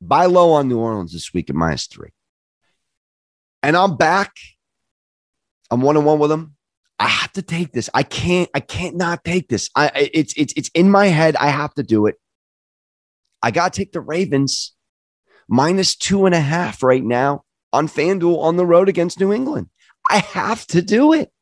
Buy 0.00 0.26
low 0.26 0.52
on 0.52 0.68
New 0.68 0.78
Orleans 0.78 1.12
this 1.12 1.32
week 1.32 1.50
at 1.50 1.56
minus 1.56 1.86
three 1.86 2.10
and 3.64 3.78
I'm 3.78 3.96
back. 3.96 4.36
I'm 5.70 5.80
one 5.80 5.96
on 5.96 6.04
one 6.04 6.18
with 6.18 6.28
them. 6.28 6.54
I 6.98 7.08
have 7.08 7.32
to 7.32 7.42
take 7.42 7.72
this. 7.72 7.88
I 7.94 8.02
can't. 8.02 8.48
I 8.54 8.60
can't 8.60 8.94
not 8.94 9.24
take 9.24 9.48
this. 9.48 9.70
I 9.74 9.90
it's 10.12 10.34
it's 10.36 10.52
it's 10.54 10.70
in 10.74 10.90
my 10.90 11.06
head. 11.06 11.34
I 11.36 11.48
have 11.48 11.72
to 11.74 11.82
do 11.82 12.06
it. 12.06 12.16
I 13.42 13.50
got 13.50 13.72
to 13.72 13.80
take 13.80 13.92
the 13.92 14.02
Ravens 14.02 14.74
minus 15.48 15.96
two 15.96 16.26
and 16.26 16.34
a 16.34 16.40
half 16.40 16.82
right 16.82 17.02
now 17.02 17.44
on 17.72 17.88
FanDuel 17.88 18.38
on 18.38 18.56
the 18.56 18.66
road 18.66 18.88
against 18.88 19.18
New 19.18 19.32
England. 19.32 19.68
I 20.10 20.18
have 20.18 20.66
to 20.68 20.82
do 20.82 21.14
it. 21.14 21.32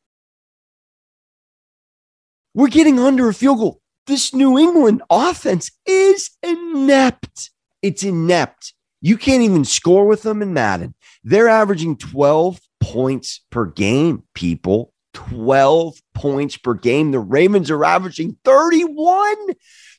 We're 2.53 2.67
getting 2.67 2.99
under 2.99 3.27
a 3.27 3.33
field 3.33 3.59
goal. 3.59 3.81
This 4.05 4.33
New 4.33 4.57
England 4.57 5.01
offense 5.09 5.71
is 5.85 6.31
inept. 6.43 7.51
It's 7.81 8.03
inept. 8.03 8.73
You 9.01 9.17
can't 9.17 9.43
even 9.43 9.65
score 9.65 10.05
with 10.05 10.23
them 10.23 10.41
in 10.41 10.53
Madden. 10.53 10.93
They're 11.23 11.49
averaging 11.49 11.97
12 11.97 12.59
points 12.79 13.41
per 13.49 13.65
game, 13.65 14.23
people. 14.33 14.93
12 15.13 15.95
points 16.13 16.57
per 16.57 16.73
game. 16.73 17.11
The 17.11 17.19
Ravens 17.19 17.71
are 17.71 17.83
averaging 17.83 18.37
31. 18.43 19.35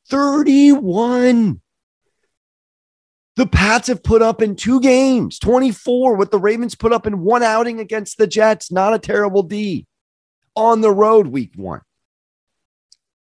31. 0.08 1.60
The 3.36 3.46
Pats 3.46 3.88
have 3.88 4.02
put 4.02 4.22
up 4.22 4.40
in 4.40 4.54
two 4.54 4.80
games, 4.80 5.40
24, 5.40 6.14
what 6.14 6.30
the 6.30 6.38
Ravens 6.38 6.76
put 6.76 6.92
up 6.92 7.04
in 7.04 7.18
one 7.18 7.42
outing 7.42 7.80
against 7.80 8.16
the 8.16 8.28
Jets. 8.28 8.70
Not 8.70 8.94
a 8.94 8.98
terrible 8.98 9.42
D 9.42 9.86
on 10.54 10.82
the 10.82 10.92
road 10.92 11.26
week 11.26 11.52
one. 11.56 11.80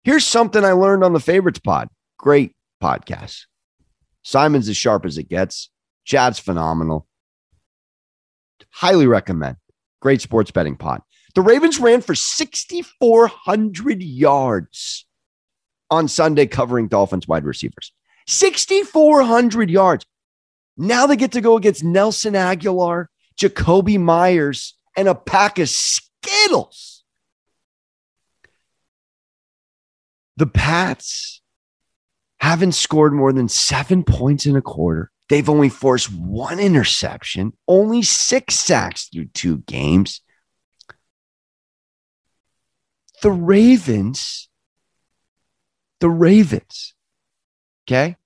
Here's 0.04 0.26
something 0.26 0.64
I 0.64 0.72
learned 0.72 1.04
on 1.04 1.14
the 1.14 1.20
Favorites 1.20 1.60
Pod. 1.60 1.88
Great 2.18 2.56
podcast. 2.82 3.46
Simon's 4.24 4.68
as 4.68 4.78
sharp 4.78 5.06
as 5.06 5.18
it 5.18 5.30
gets. 5.30 5.70
Chad's 6.06 6.40
phenomenal. 6.40 7.08
Highly 8.72 9.06
recommend. 9.06 9.58
Great 10.02 10.22
sports 10.22 10.52
betting 10.52 10.76
pod. 10.76 11.02
The 11.36 11.42
Ravens 11.42 11.80
ran 11.80 12.02
for 12.02 12.16
6,400 12.16 14.02
yards 14.02 15.06
on 15.90 16.08
Sunday 16.08 16.48
covering 16.48 16.88
Dolphins 16.88 17.28
wide 17.28 17.46
receivers. 17.46 17.94
6,400 18.28 19.70
yards. 19.70 20.06
Now 20.78 21.06
they 21.06 21.16
get 21.16 21.34
to 21.34 21.42
go 21.42 21.58
against 21.58 21.84
Nelson 21.84 22.34
Agholor, 22.34 23.06
Jakobi 23.40 24.00
Meyers, 24.00 24.76
and 24.98 25.08
a 25.08 25.16
pack 25.16 25.60
of 25.60 25.70
Skittles. 25.70 26.91
The 30.38 30.48
Pats 30.48 31.42
haven't 32.40 32.72
scored 32.72 33.14
more 33.14 33.32
than 33.32 33.48
seven 33.48 34.04
points 34.04 34.46
in 34.46 34.56
a 34.56 34.62
quarter. 34.62 35.12
They've 35.30 35.50
only 35.50 35.70
forced 35.70 36.12
one 36.12 36.60
interception, 36.60 37.54
only 37.68 38.02
six 38.02 38.56
sacks 38.56 39.08
through 39.08 39.28
two 39.28 39.60
games. 39.60 40.22
The 43.22 43.32
Ravens, 43.32 44.50
the 46.00 46.10
Ravens, 46.10 46.96
okay, 47.88 48.18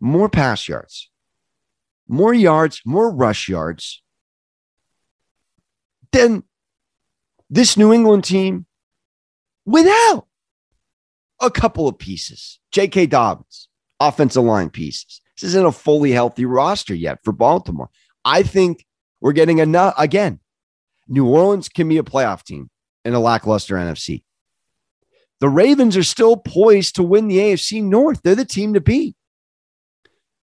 more 0.00 0.28
pass 0.28 0.68
yards, 0.68 1.10
more 2.06 2.32
yards, 2.32 2.80
more 2.86 3.10
rush 3.12 3.48
yards 3.48 4.02
than 6.12 6.44
this 7.50 7.76
New 7.76 7.92
England 7.92 8.24
team 8.24 8.66
without 9.66 10.26
a 11.40 11.50
couple 11.50 11.88
of 11.88 11.98
pieces. 11.98 12.60
J.K. 12.72 13.06
Dobbins, 13.06 13.68
offensive 14.00 14.44
line 14.44 14.70
pieces. 14.70 15.20
This 15.36 15.48
isn't 15.48 15.66
a 15.66 15.72
fully 15.72 16.12
healthy 16.12 16.44
roster 16.44 16.94
yet 16.94 17.18
for 17.24 17.32
Baltimore. 17.32 17.90
I 18.24 18.42
think 18.42 18.86
we're 19.20 19.32
getting 19.32 19.58
enough. 19.58 19.94
Again, 19.98 20.40
New 21.08 21.26
Orleans 21.26 21.68
can 21.68 21.88
be 21.88 21.98
a 21.98 22.02
playoff 22.02 22.44
team 22.44 22.70
in 23.04 23.14
a 23.14 23.20
lackluster 23.20 23.74
NFC. 23.74 24.22
The 25.40 25.48
Ravens 25.48 25.96
are 25.96 26.04
still 26.04 26.36
poised 26.36 26.94
to 26.96 27.02
win 27.02 27.28
the 27.28 27.38
AFC 27.38 27.82
North. 27.82 28.22
They're 28.22 28.34
the 28.34 28.44
team 28.44 28.74
to 28.74 28.80
beat. 28.80 29.16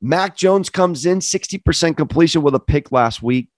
Mac 0.00 0.36
Jones 0.36 0.70
comes 0.70 1.06
in 1.06 1.18
60% 1.18 1.96
completion 1.96 2.42
with 2.42 2.54
a 2.54 2.60
pick 2.60 2.90
last 2.90 3.22
week. 3.22 3.48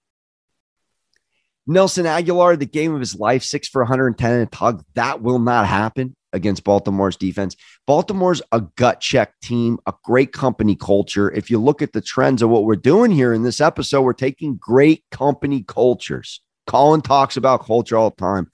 Nelson 1.67 2.05
Agholor, 2.05 2.57
the 2.57 2.65
game 2.65 2.93
of 2.93 2.99
his 2.99 3.15
life, 3.15 3.43
six 3.43 3.67
for 3.67 3.81
110 3.81 4.31
and 4.31 4.43
a 4.43 4.45
tug. 4.47 4.83
That 4.95 5.21
will 5.21 5.39
not 5.39 5.67
happen 5.67 6.15
against 6.33 6.63
Baltimore's 6.63 7.17
defense. 7.17 7.55
Baltimore's 7.85 8.41
a 8.51 8.61
gut 8.61 8.99
check 8.99 9.33
team, 9.41 9.79
a 9.85 9.93
great 10.03 10.33
company 10.33 10.75
culture. 10.75 11.31
If 11.31 11.49
you 11.49 11.59
look 11.59 11.81
at 11.81 11.93
the 11.93 12.01
trends 12.01 12.41
of 12.41 12.49
what 12.49 12.63
we're 12.63 12.75
doing 12.75 13.11
here 13.11 13.33
in 13.33 13.43
this 13.43 13.61
episode, 13.61 14.01
we're 14.01 14.13
taking 14.13 14.57
great 14.57 15.03
company 15.11 15.63
cultures. 15.63 16.41
Colin 16.67 17.01
talks 17.01 17.37
about 17.37 17.65
culture 17.65 17.97
all 17.97 18.11
the 18.11 18.15
time. 18.15 18.49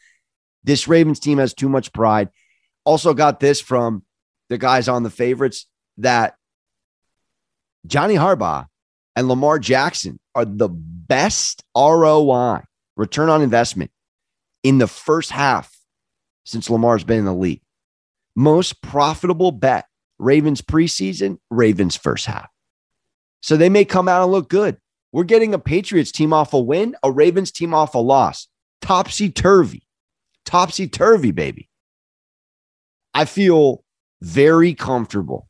This 0.64 0.88
Ravens 0.88 1.20
team 1.20 1.38
has 1.38 1.54
too 1.54 1.70
much 1.70 1.94
pride. 1.94 2.30
Also, 2.84 3.14
got 3.14 3.40
this 3.40 3.62
from 3.62 4.04
the 4.50 4.58
guys 4.58 4.88
on 4.88 5.04
the 5.04 5.10
favorites 5.10 5.66
that 5.98 6.36
Johnny 7.86 8.16
Harbaugh 8.16 8.66
and 9.16 9.28
Lamar 9.28 9.60
Jackson 9.60 10.20
are 10.36 10.46
the 10.46 10.70
best 10.70 11.64
ROI, 11.76 12.62
return 12.96 13.30
on 13.30 13.42
investment, 13.42 13.92
in 14.64 14.78
the 14.78 14.88
first 14.88 15.32
half 15.32 15.76
since 16.46 16.70
Lamar's 16.70 17.04
been 17.04 17.20
in 17.20 17.26
the 17.26 17.34
league. 17.34 17.62
Most 18.38 18.84
profitable 18.84 19.52
bet, 19.52 19.88
Ravens 20.20 20.62
preseason, 20.62 21.40
Ravens 21.50 21.96
first 21.96 22.28
half. 22.28 22.48
So 23.42 23.58
they 23.58 23.68
may 23.68 23.84
come 23.84 24.08
out 24.08 24.22
and 24.22 24.32
look 24.32 24.48
good. 24.48 24.78
We're 25.12 25.24
getting 25.24 25.56
a 25.56 25.60
Patriots 25.60 26.12
team 26.12 26.34
off 26.34 26.54
a 26.54 26.60
win, 26.60 26.96
a 27.02 27.12
Ravens 27.12 27.52
team 27.52 27.74
off 27.74 27.96
a 27.96 27.98
loss. 27.98 28.48
Topsy 28.80 29.32
turvy. 29.32 29.88
Topsy 30.46 30.88
turvy, 30.88 31.32
baby. 31.32 31.68
I 33.12 33.26
feel 33.26 33.84
very 34.22 34.76
comfortable 34.76 35.48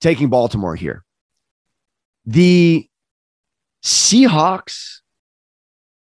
taking 0.00 0.28
Baltimore 0.28 0.76
here. 0.76 1.04
The 2.24 2.88
Seahawks, 3.82 5.00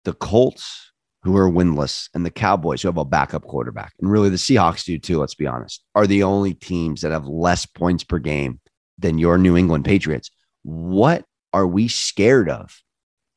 the 0.02 0.14
Colts, 0.14 0.89
who 1.22 1.36
are 1.36 1.50
winless, 1.50 2.08
and 2.14 2.24
the 2.24 2.30
Cowboys, 2.30 2.82
who 2.82 2.88
have 2.88 2.96
a 2.96 3.04
backup 3.04 3.42
quarterback, 3.42 3.92
and 4.00 4.10
really 4.10 4.30
the 4.30 4.36
Seahawks 4.36 4.84
do 4.84 4.98
too, 4.98 5.18
let's 5.18 5.34
be 5.34 5.46
honest, 5.46 5.84
are 5.94 6.06
the 6.06 6.22
only 6.22 6.54
teams 6.54 7.02
that 7.02 7.12
have 7.12 7.26
less 7.26 7.66
points 7.66 8.04
per 8.04 8.18
game 8.18 8.60
than 8.98 9.18
your 9.18 9.38
New 9.38 9.56
England 9.56 9.84
Patriots. 9.84 10.30
What 10.62 11.24
are 11.52 11.66
we 11.66 11.88
scared 11.88 12.48
of? 12.48 12.82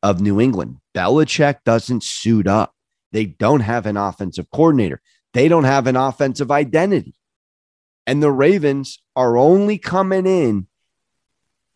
Of 0.02 0.20
New 0.20 0.40
England. 0.42 0.78
Belichick 0.94 1.58
doesn't 1.64 2.04
suit 2.04 2.48
up. 2.48 2.74
They 3.12 3.26
don't 3.26 3.62
have 3.62 3.86
an 3.86 3.96
offensive 3.96 4.50
coordinator. 4.52 5.02
They 5.34 5.48
don't 5.48 5.64
have 5.64 5.88
an 5.88 5.96
offensive 5.96 6.52
identity. 6.52 7.16
And 8.06 8.22
the 8.22 8.32
Ravens 8.32 9.02
are 9.16 9.38
only 9.38 9.78
coming 9.78 10.26
in 10.26 10.68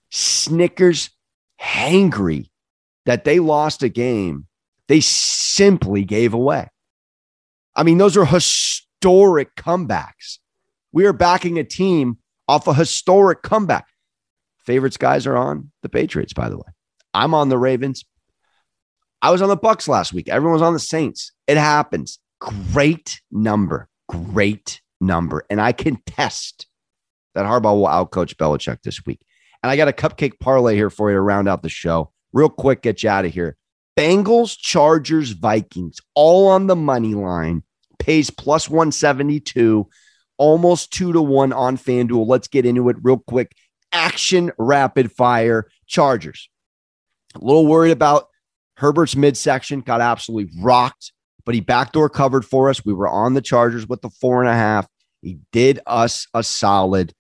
Snickers 0.10 1.10
hangry 1.62 2.50
that 3.06 3.24
they 3.24 3.40
lost 3.40 3.84
a 3.84 3.90
game 3.90 4.47
they 4.88 5.02
simply 5.02 6.04
gave 6.04 6.34
away. 6.34 6.70
I 7.76 7.84
mean, 7.84 7.98
those 7.98 8.18
are 8.18 8.26
historic 8.26 9.56
comebacks. 9.56 10.40
We 10.92 11.06
are 11.06 11.14
backing 11.14 11.60
a 11.60 11.64
team 11.64 12.18
off 12.48 12.68
a 12.68 12.74
historic 12.74 13.44
comeback. 13.44 13.86
Favorites 14.66 14.98
guys 14.98 15.28
are 15.28 15.38
on 15.38 15.72
the 15.82 15.90
Patriots, 15.90 16.34
by 16.34 16.50
the 16.50 16.58
way. 16.58 16.72
I'm 17.14 17.34
on 17.34 17.50
the 17.50 17.58
Ravens. 17.58 18.06
I 19.22 19.32
was 19.32 19.42
on 19.42 19.50
the 19.50 19.56
Bucks 19.56 19.88
last 19.88 20.14
week. 20.14 20.30
Everyone 20.30 20.54
was 20.54 20.62
on 20.62 20.74
the 20.74 20.80
Saints. 20.80 21.32
It 21.48 21.58
happens. 21.58 22.20
Great 22.40 23.22
number. 23.32 23.90
Great 24.08 24.82
number. 25.02 25.46
And 25.50 25.60
I 25.60 25.72
contest 25.72 26.68
that 27.34 27.46
Harbaugh 27.46 27.76
will 27.76 27.88
outcoach 27.88 28.36
Belichick 28.36 28.82
this 28.84 29.06
week. 29.06 29.22
And 29.64 29.72
I 29.72 29.78
got 29.78 29.88
a 29.88 29.94
cupcake 29.94 30.40
parlay 30.40 30.76
here 30.76 30.90
for 30.90 31.10
you 31.10 31.16
to 31.16 31.22
round 31.22 31.48
out 31.48 31.64
the 31.64 31.70
show. 31.70 32.12
Real 32.34 32.50
quick, 32.50 32.82
get 32.82 33.04
you 33.04 33.10
out 33.10 33.26
of 33.26 33.34
here. 33.34 33.58
Bengals, 33.98 34.58
Chargers, 34.58 35.32
Vikings, 35.32 36.00
all 36.14 36.48
on 36.48 36.68
the 36.68 36.76
money 36.76 37.16
line, 37.16 37.64
pays 38.00 38.30
plus 38.30 38.70
172, 38.70 39.88
almost 40.38 40.94
two 40.94 41.14
to 41.14 41.22
one 41.22 41.52
on 41.52 41.78
FanDuel. 41.78 42.28
Let's 42.28 42.48
get 42.48 42.66
into 42.66 42.90
it 42.90 42.98
real 43.02 43.18
quick. 43.18 43.54
Action 43.92 44.52
rapid 44.58 45.12
fire 45.12 45.68
Chargers. 45.88 46.50
A 47.36 47.40
little 47.40 47.66
worried 47.66 47.92
about 47.92 48.28
Herbert's 48.76 49.16
midsection, 49.16 49.82
got 49.82 50.02
absolutely 50.02 50.52
rocked 50.62 51.12
but 51.48 51.56
he 51.56 51.62
backdoor 51.62 52.10
covered 52.10 52.44
for 52.44 52.70
us. 52.70 52.84
We 52.84 52.92
were 52.92 53.08
on 53.08 53.34
the 53.34 53.42
Chargers 53.42 53.88
with 53.88 54.02
the 54.02 54.10
four 54.10 54.44
and 54.44 54.50
a 54.50 54.54
half. 54.54 54.86
He 55.22 55.40
did 55.54 55.80
us 55.88 56.28
a 56.34 56.44
solid. 56.44 57.14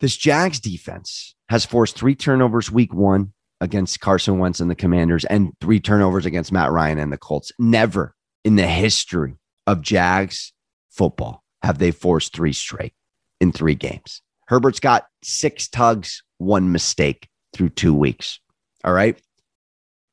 This 0.00 0.14
Jags 0.14 0.60
defense 0.60 1.34
has 1.48 1.64
forced 1.64 1.96
three 1.96 2.14
turnovers 2.14 2.70
week 2.70 2.92
one 2.92 3.32
against 3.60 4.00
Carson 4.00 4.38
Wentz 4.38 4.60
and 4.60 4.70
the 4.70 4.74
Commanders, 4.74 5.24
and 5.24 5.52
three 5.60 5.80
turnovers 5.80 6.26
against 6.26 6.52
Matt 6.52 6.70
Ryan 6.70 6.98
and 6.98 7.12
the 7.12 7.18
Colts. 7.18 7.52
Never 7.58 8.14
in 8.44 8.56
the 8.56 8.66
history 8.66 9.36
of 9.66 9.82
Jags 9.82 10.52
football 10.90 11.42
have 11.62 11.78
they 11.78 11.90
forced 11.90 12.34
three 12.34 12.52
straight 12.52 12.92
in 13.40 13.52
three 13.52 13.74
games. 13.74 14.22
Herbert's 14.48 14.80
got 14.80 15.06
six 15.22 15.68
tugs, 15.68 16.22
one 16.38 16.70
mistake 16.70 17.28
through 17.52 17.70
two 17.70 17.94
weeks. 17.94 18.40
All 18.84 18.92
right. 18.92 19.20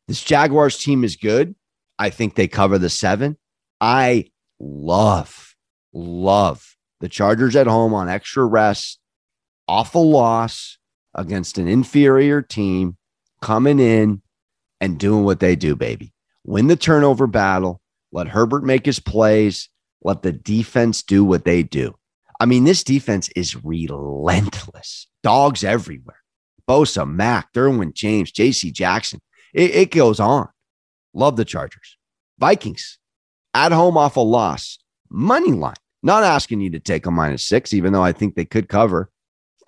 This 0.08 0.24
Jaguars 0.24 0.78
team 0.78 1.04
is 1.04 1.16
good. 1.16 1.56
I 2.00 2.10
think 2.10 2.36
they 2.36 2.48
cover 2.48 2.78
the 2.78 2.90
seven. 2.90 3.38
I 3.80 4.26
love, 4.60 5.56
love 5.94 6.76
the 7.00 7.10
Chargers 7.10 7.56
at 7.56 7.68
home 7.68 7.94
on 7.94 8.10
extra 8.10 8.46
rest, 8.46 9.00
awful 9.68 10.10
loss 10.10 10.78
against 11.14 11.58
an 11.58 11.68
inferior 11.68 12.42
team 12.42 12.98
coming 13.44 13.78
in 13.78 14.22
and 14.80 14.98
doing 14.98 15.26
what 15.26 15.42
they 15.42 15.56
do, 15.56 15.76
baby. 15.76 16.14
Win 16.46 16.68
the 16.68 16.78
turnover 16.78 17.28
battle. 17.28 17.82
Let 18.14 18.30
Herbert 18.30 18.64
make 18.64 18.86
his 18.86 19.02
plays. 19.02 19.68
Let 20.02 20.22
the 20.22 20.32
defense 20.32 21.04
do 21.04 21.26
what 21.26 21.44
they 21.44 21.62
do. 21.62 21.94
I 22.40 22.46
mean, 22.46 22.64
this 22.64 22.84
defense 22.86 23.30
is 23.36 23.62
relentless. 23.64 25.08
Dogs 25.24 25.64
everywhere. 25.64 26.22
Bosa, 26.70 27.10
Mack, 27.10 27.52
Derwin 27.52 27.94
James, 27.94 28.32
JC 28.32 28.72
Jackson. 28.72 29.20
It, 29.54 29.76
it 29.76 29.92
goes 29.92 30.22
on. 30.22 30.48
Love 31.14 31.36
the 31.36 31.46
Chargers. 31.46 31.98
Vikings 32.40 32.98
at 33.54 33.74
home 33.74 33.98
off 33.98 34.16
a 34.16 34.22
loss. 34.22 34.80
Money 35.10 35.52
line. 35.52 35.76
Not 36.02 36.24
asking 36.24 36.62
you 36.62 36.70
to 36.72 36.80
take 36.80 37.06
a 37.06 37.12
minus 37.12 37.46
six, 37.46 37.74
even 37.74 37.92
though 37.92 38.04
I 38.04 38.14
think 38.14 38.36
they 38.36 38.46
could 38.46 38.70
cover. 38.70 39.10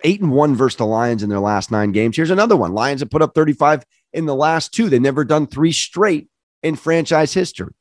Eight 0.04 0.20
and 0.20 0.32
one 0.32 0.54
versus 0.54 0.76
the 0.76 0.86
Lions 0.86 1.22
in 1.22 1.30
their 1.30 1.40
last 1.40 1.70
nine 1.70 1.92
games. 1.92 2.16
Here's 2.16 2.30
another 2.30 2.56
one. 2.56 2.74
Lions 2.74 3.00
have 3.00 3.10
put 3.10 3.22
up 3.22 3.34
35 3.34 3.84
in 4.12 4.26
the 4.26 4.34
last 4.34 4.72
two. 4.72 4.88
They've 4.88 5.00
never 5.00 5.24
done 5.24 5.46
three 5.46 5.72
straight 5.72 6.28
in 6.62 6.76
franchise 6.76 7.32
history. 7.32 7.72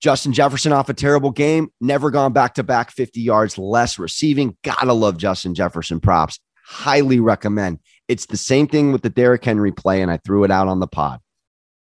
Justin 0.00 0.32
Jefferson 0.32 0.72
off 0.72 0.88
a 0.88 0.94
terrible 0.94 1.32
game, 1.32 1.72
never 1.80 2.10
gone 2.10 2.32
back 2.32 2.54
to 2.54 2.62
back 2.62 2.92
50 2.92 3.20
yards 3.20 3.58
less 3.58 3.98
receiving. 3.98 4.56
Gotta 4.62 4.92
love 4.92 5.16
Justin 5.16 5.54
Jefferson 5.54 5.98
props. 5.98 6.38
Highly 6.64 7.18
recommend. 7.18 7.80
It's 8.06 8.26
the 8.26 8.36
same 8.36 8.68
thing 8.68 8.92
with 8.92 9.02
the 9.02 9.10
Derrick 9.10 9.44
Henry 9.44 9.72
play, 9.72 10.02
and 10.02 10.10
I 10.10 10.18
threw 10.18 10.44
it 10.44 10.50
out 10.50 10.68
on 10.68 10.78
the 10.78 10.86
pod. 10.86 11.20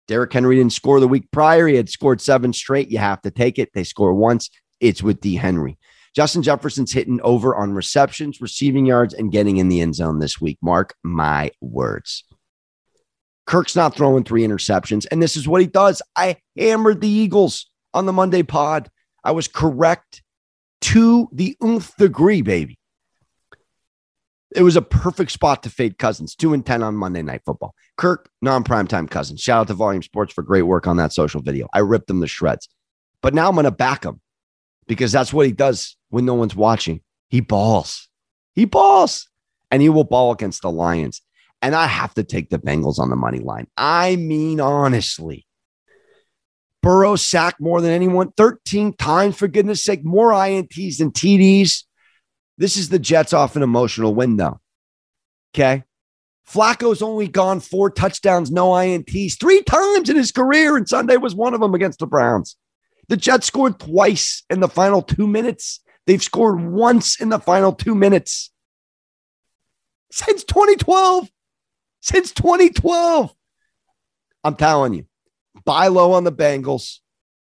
Derrick 0.06 0.32
Henry 0.32 0.56
didn't 0.56 0.74
score 0.74 1.00
the 1.00 1.08
week 1.08 1.30
prior. 1.30 1.66
He 1.66 1.76
had 1.76 1.88
scored 1.88 2.20
seven 2.20 2.52
straight. 2.52 2.90
You 2.90 2.98
have 2.98 3.22
to 3.22 3.30
take 3.30 3.58
it. 3.58 3.70
They 3.72 3.84
score 3.84 4.12
once. 4.12 4.50
It's 4.80 5.02
with 5.02 5.20
D. 5.20 5.36
Henry. 5.36 5.78
Justin 6.14 6.42
Jefferson's 6.42 6.92
hitting 6.92 7.20
over 7.22 7.56
on 7.56 7.72
receptions, 7.72 8.40
receiving 8.40 8.86
yards, 8.86 9.14
and 9.14 9.32
getting 9.32 9.56
in 9.56 9.68
the 9.68 9.80
end 9.80 9.96
zone 9.96 10.20
this 10.20 10.40
week. 10.40 10.58
Mark 10.62 10.94
my 11.02 11.50
words. 11.60 12.24
Kirk's 13.46 13.76
not 13.76 13.94
throwing 13.94 14.24
three 14.24 14.42
interceptions, 14.42 15.06
and 15.10 15.22
this 15.22 15.36
is 15.36 15.48
what 15.48 15.60
he 15.60 15.66
does. 15.66 16.00
I 16.16 16.36
hammered 16.56 17.00
the 17.00 17.08
Eagles 17.08 17.68
on 17.92 18.06
the 18.06 18.12
Monday 18.12 18.42
pod. 18.42 18.88
I 19.22 19.32
was 19.32 19.48
correct 19.48 20.22
to 20.82 21.28
the 21.32 21.56
nth 21.62 21.96
degree, 21.96 22.42
baby. 22.42 22.78
It 24.54 24.62
was 24.62 24.76
a 24.76 24.82
perfect 24.82 25.32
spot 25.32 25.64
to 25.64 25.70
fade 25.70 25.98
Cousins, 25.98 26.36
two 26.36 26.54
and 26.54 26.64
10 26.64 26.82
on 26.82 26.94
Monday 26.94 27.22
Night 27.22 27.42
Football. 27.44 27.74
Kirk, 27.96 28.30
non 28.40 28.62
primetime 28.62 29.10
Cousins. 29.10 29.40
Shout 29.40 29.62
out 29.62 29.66
to 29.66 29.74
Volume 29.74 30.02
Sports 30.02 30.32
for 30.32 30.42
great 30.42 30.62
work 30.62 30.86
on 30.86 30.96
that 30.98 31.12
social 31.12 31.42
video. 31.42 31.68
I 31.74 31.80
ripped 31.80 32.06
them 32.06 32.20
to 32.20 32.28
shreds. 32.28 32.68
But 33.20 33.34
now 33.34 33.48
I'm 33.48 33.54
going 33.54 33.64
to 33.64 33.72
back 33.72 34.04
him 34.04 34.20
because 34.86 35.12
that's 35.12 35.32
what 35.32 35.46
he 35.46 35.52
does 35.52 35.96
when 36.10 36.24
no 36.24 36.34
one's 36.34 36.56
watching. 36.56 37.00
He 37.28 37.40
balls. 37.40 38.08
He 38.54 38.64
balls. 38.64 39.28
And 39.70 39.82
he 39.82 39.88
will 39.88 40.04
ball 40.04 40.32
against 40.32 40.62
the 40.62 40.70
Lions. 40.70 41.20
And 41.60 41.74
I 41.74 41.86
have 41.86 42.14
to 42.14 42.24
take 42.24 42.50
the 42.50 42.58
Bengals 42.58 42.98
on 42.98 43.10
the 43.10 43.16
money 43.16 43.40
line. 43.40 43.66
I 43.76 44.16
mean, 44.16 44.60
honestly. 44.60 45.46
Burrow 46.82 47.16
sacked 47.16 47.60
more 47.60 47.80
than 47.80 47.90
anyone, 47.90 48.30
13 48.36 48.92
times, 48.92 49.36
for 49.36 49.48
goodness 49.48 49.82
sake, 49.82 50.04
more 50.04 50.32
INTs 50.32 50.98
than 50.98 51.10
TDs. 51.10 51.84
This 52.58 52.76
is 52.76 52.90
the 52.90 52.98
Jets 52.98 53.32
off 53.32 53.56
an 53.56 53.62
emotional 53.62 54.14
window. 54.14 54.60
Okay. 55.54 55.84
Flacco's 56.46 57.00
only 57.00 57.26
gone 57.26 57.60
four 57.60 57.88
touchdowns, 57.88 58.50
no 58.50 58.68
INTs, 58.72 59.40
three 59.40 59.62
times 59.62 60.10
in 60.10 60.16
his 60.16 60.30
career, 60.30 60.76
and 60.76 60.86
Sunday 60.86 61.16
was 61.16 61.34
one 61.34 61.54
of 61.54 61.60
them 61.60 61.74
against 61.74 62.00
the 62.00 62.06
Browns. 62.06 62.56
The 63.08 63.16
Jets 63.16 63.46
scored 63.46 63.78
twice 63.78 64.44
in 64.50 64.60
the 64.60 64.68
final 64.68 65.02
two 65.02 65.26
minutes. 65.26 65.80
They've 66.06 66.22
scored 66.22 66.60
once 66.60 67.20
in 67.20 67.28
the 67.28 67.38
final 67.38 67.72
two 67.72 67.94
minutes 67.94 68.50
since 70.10 70.44
2012. 70.44 71.28
Since 72.00 72.32
2012. 72.32 73.34
I'm 74.44 74.56
telling 74.56 74.92
you, 74.92 75.06
buy 75.64 75.88
low 75.88 76.12
on 76.12 76.24
the 76.24 76.32
Bengals. 76.32 76.98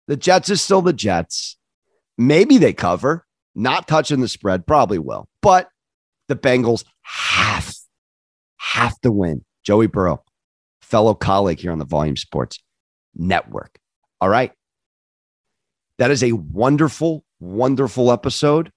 The 0.07 0.15
Jets 0.15 0.49
is 0.49 0.61
still 0.61 0.81
the 0.81 0.93
Jets. 0.93 1.57
Maybe 2.17 2.57
they 2.57 2.71
cover, 2.71 3.25
not 3.53 3.87
touching 3.87 4.21
the 4.21 4.29
spread, 4.29 4.65
probably 4.65 4.97
will. 4.97 5.27
But 5.41 5.69
the 6.29 6.35
Bengals 6.35 6.85
have, 7.01 7.75
have 8.57 8.99
to 9.01 9.11
win. 9.11 9.43
Joey 9.63 9.87
Burrow, 9.87 10.23
fellow 10.81 11.13
colleague 11.13 11.59
here 11.59 11.71
on 11.71 11.79
the 11.79 11.85
Volume 11.85 12.15
Sports 12.15 12.59
Network. 13.13 13.77
All 14.21 14.29
right. 14.29 14.51
That 15.97 16.11
is 16.11 16.23
a 16.23 16.33
wonderful, 16.33 17.23
wonderful 17.39 18.11
episode. 18.11 18.71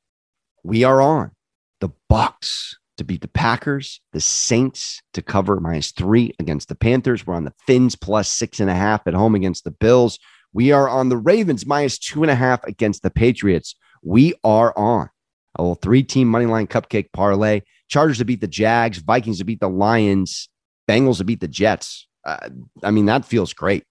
We 0.63 0.85
are 0.85 1.01
on 1.01 1.33
the 1.81 1.91
Bucs 2.11 2.77
to 2.97 3.05
beat 3.05 3.23
the 3.23 3.29
Packers, 3.29 4.01
the 4.13 4.21
Saints 4.21 5.01
to 5.15 5.23
cover 5.23 5.59
minus 5.61 5.91
three 5.93 6.33
against 6.39 6.69
the 6.69 6.75
Panthers. 6.75 7.27
We're 7.27 7.35
on 7.35 7.45
the 7.45 7.55
Fins 7.67 7.97
plus 7.97 8.31
six 8.31 8.61
and 8.61 8.71
a 8.71 8.75
half 8.75 9.07
at 9.07 9.15
home 9.15 9.35
against 9.35 9.65
the 9.65 9.71
Bills. 9.71 10.19
We 10.53 10.73
are 10.73 10.89
on 10.89 11.09
the 11.09 11.17
Ravens 11.17 11.67
minus 11.67 11.99
two 11.99 12.23
and 12.23 12.31
a 12.31 12.35
half 12.35 12.63
against 12.65 13.03
the 13.03 13.11
Patriots. 13.11 13.75
We 14.03 14.35
are 14.45 14.77
on 14.77 15.11
a 15.57 15.63
little 15.63 15.75
three 15.77 16.03
team 16.03 16.29
money 16.29 16.47
line 16.47 16.67
cupcake 16.67 17.13
parlay. 17.13 17.63
Chargers 17.89 18.19
to 18.19 18.25
beat 18.25 18.41
the 18.41 18.47
Jags, 18.47 18.99
Vikings 18.99 19.39
to 19.39 19.45
beat 19.45 19.61
the 19.61 19.69
Lions, 19.69 20.49
Bengals 20.89 21.19
to 21.19 21.25
beat 21.25 21.41
the 21.41 21.49
Jets. 21.49 22.07
Uh, 22.25 22.49
I 22.83 22.91
mean, 22.91 23.07
that 23.07 23.25
feels 23.25 23.53
great. 23.53 23.85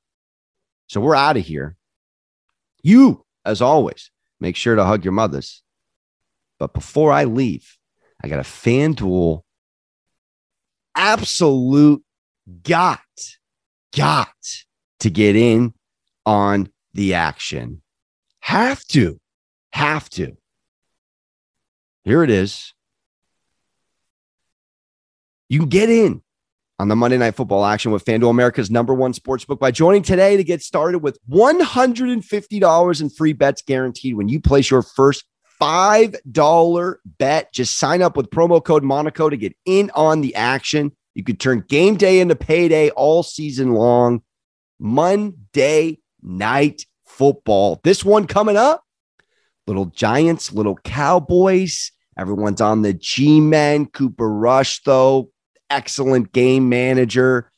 So 0.87 1.01
we're 1.01 1.15
out 1.15 1.37
of 1.37 1.45
here. 1.45 1.76
You, 2.87 3.25
as 3.43 3.61
always, 3.61 4.11
make 4.39 4.55
sure 4.55 4.73
to 4.73 4.85
hug 4.85 5.03
your 5.03 5.11
mothers. 5.11 5.61
But 6.57 6.73
before 6.73 7.11
I 7.11 7.25
leave, 7.25 7.77
I 8.23 8.29
got 8.29 8.39
a 8.39 8.45
fan 8.45 8.95
FanDuel 8.95 9.41
absolute 10.95 12.01
got, 12.63 13.01
got 13.93 14.29
to 15.01 15.09
get 15.09 15.35
in 15.35 15.73
on 16.25 16.71
the 16.93 17.15
action. 17.15 17.81
Have 18.39 18.85
to, 18.85 19.19
have 19.73 20.09
to. 20.11 20.37
Here 22.05 22.23
it 22.23 22.29
is. 22.29 22.73
You 25.49 25.59
can 25.59 25.67
get 25.67 25.89
in 25.89 26.21
on 26.79 26.87
the 26.89 26.95
Monday 26.95 27.17
Night 27.17 27.35
Football 27.35 27.65
action 27.65 27.91
with 27.91 28.05
FanDuel 28.05 28.29
America's 28.29 28.69
number 28.69 28.93
one 28.93 29.13
sports 29.13 29.43
book 29.45 29.59
by 29.59 29.71
joining 29.71 30.03
today 30.03 30.37
to 30.37 30.43
get 30.43 30.61
started 30.61 30.99
with 30.99 31.17
$150 31.27 33.01
in 33.01 33.09
free 33.09 33.33
bets 33.33 33.63
guaranteed 33.63 34.15
when 34.15 34.29
you 34.29 34.39
place 34.39 34.69
your 34.69 34.83
first 34.83 35.25
$5 35.59 36.95
bet. 37.17 37.51
Just 37.51 37.79
sign 37.79 38.03
up 38.03 38.15
with 38.15 38.29
promo 38.29 38.63
code 38.63 38.83
Monaco 38.83 39.27
to 39.29 39.37
get 39.37 39.55
in 39.65 39.89
on 39.95 40.21
the 40.21 40.35
action. 40.35 40.95
You 41.15 41.23
could 41.23 41.39
turn 41.39 41.65
game 41.67 41.95
day 41.95 42.19
into 42.19 42.35
payday 42.35 42.91
all 42.91 43.23
season 43.23 43.73
long. 43.73 44.21
Monday 44.79 45.97
Night 46.21 46.85
Football. 47.05 47.81
This 47.83 48.05
one 48.05 48.27
coming 48.27 48.55
up. 48.55 48.83
Little 49.65 49.87
Giants, 49.87 50.53
little 50.53 50.75
Cowboys. 50.83 51.91
Everyone's 52.17 52.61
on 52.61 52.83
the 52.83 52.93
G 52.93 53.41
Men. 53.41 53.87
Cooper 53.87 54.29
Rush, 54.29 54.83
though, 54.83 55.31
excellent 55.69 56.31
game 56.31 56.69
manager. 56.69 57.51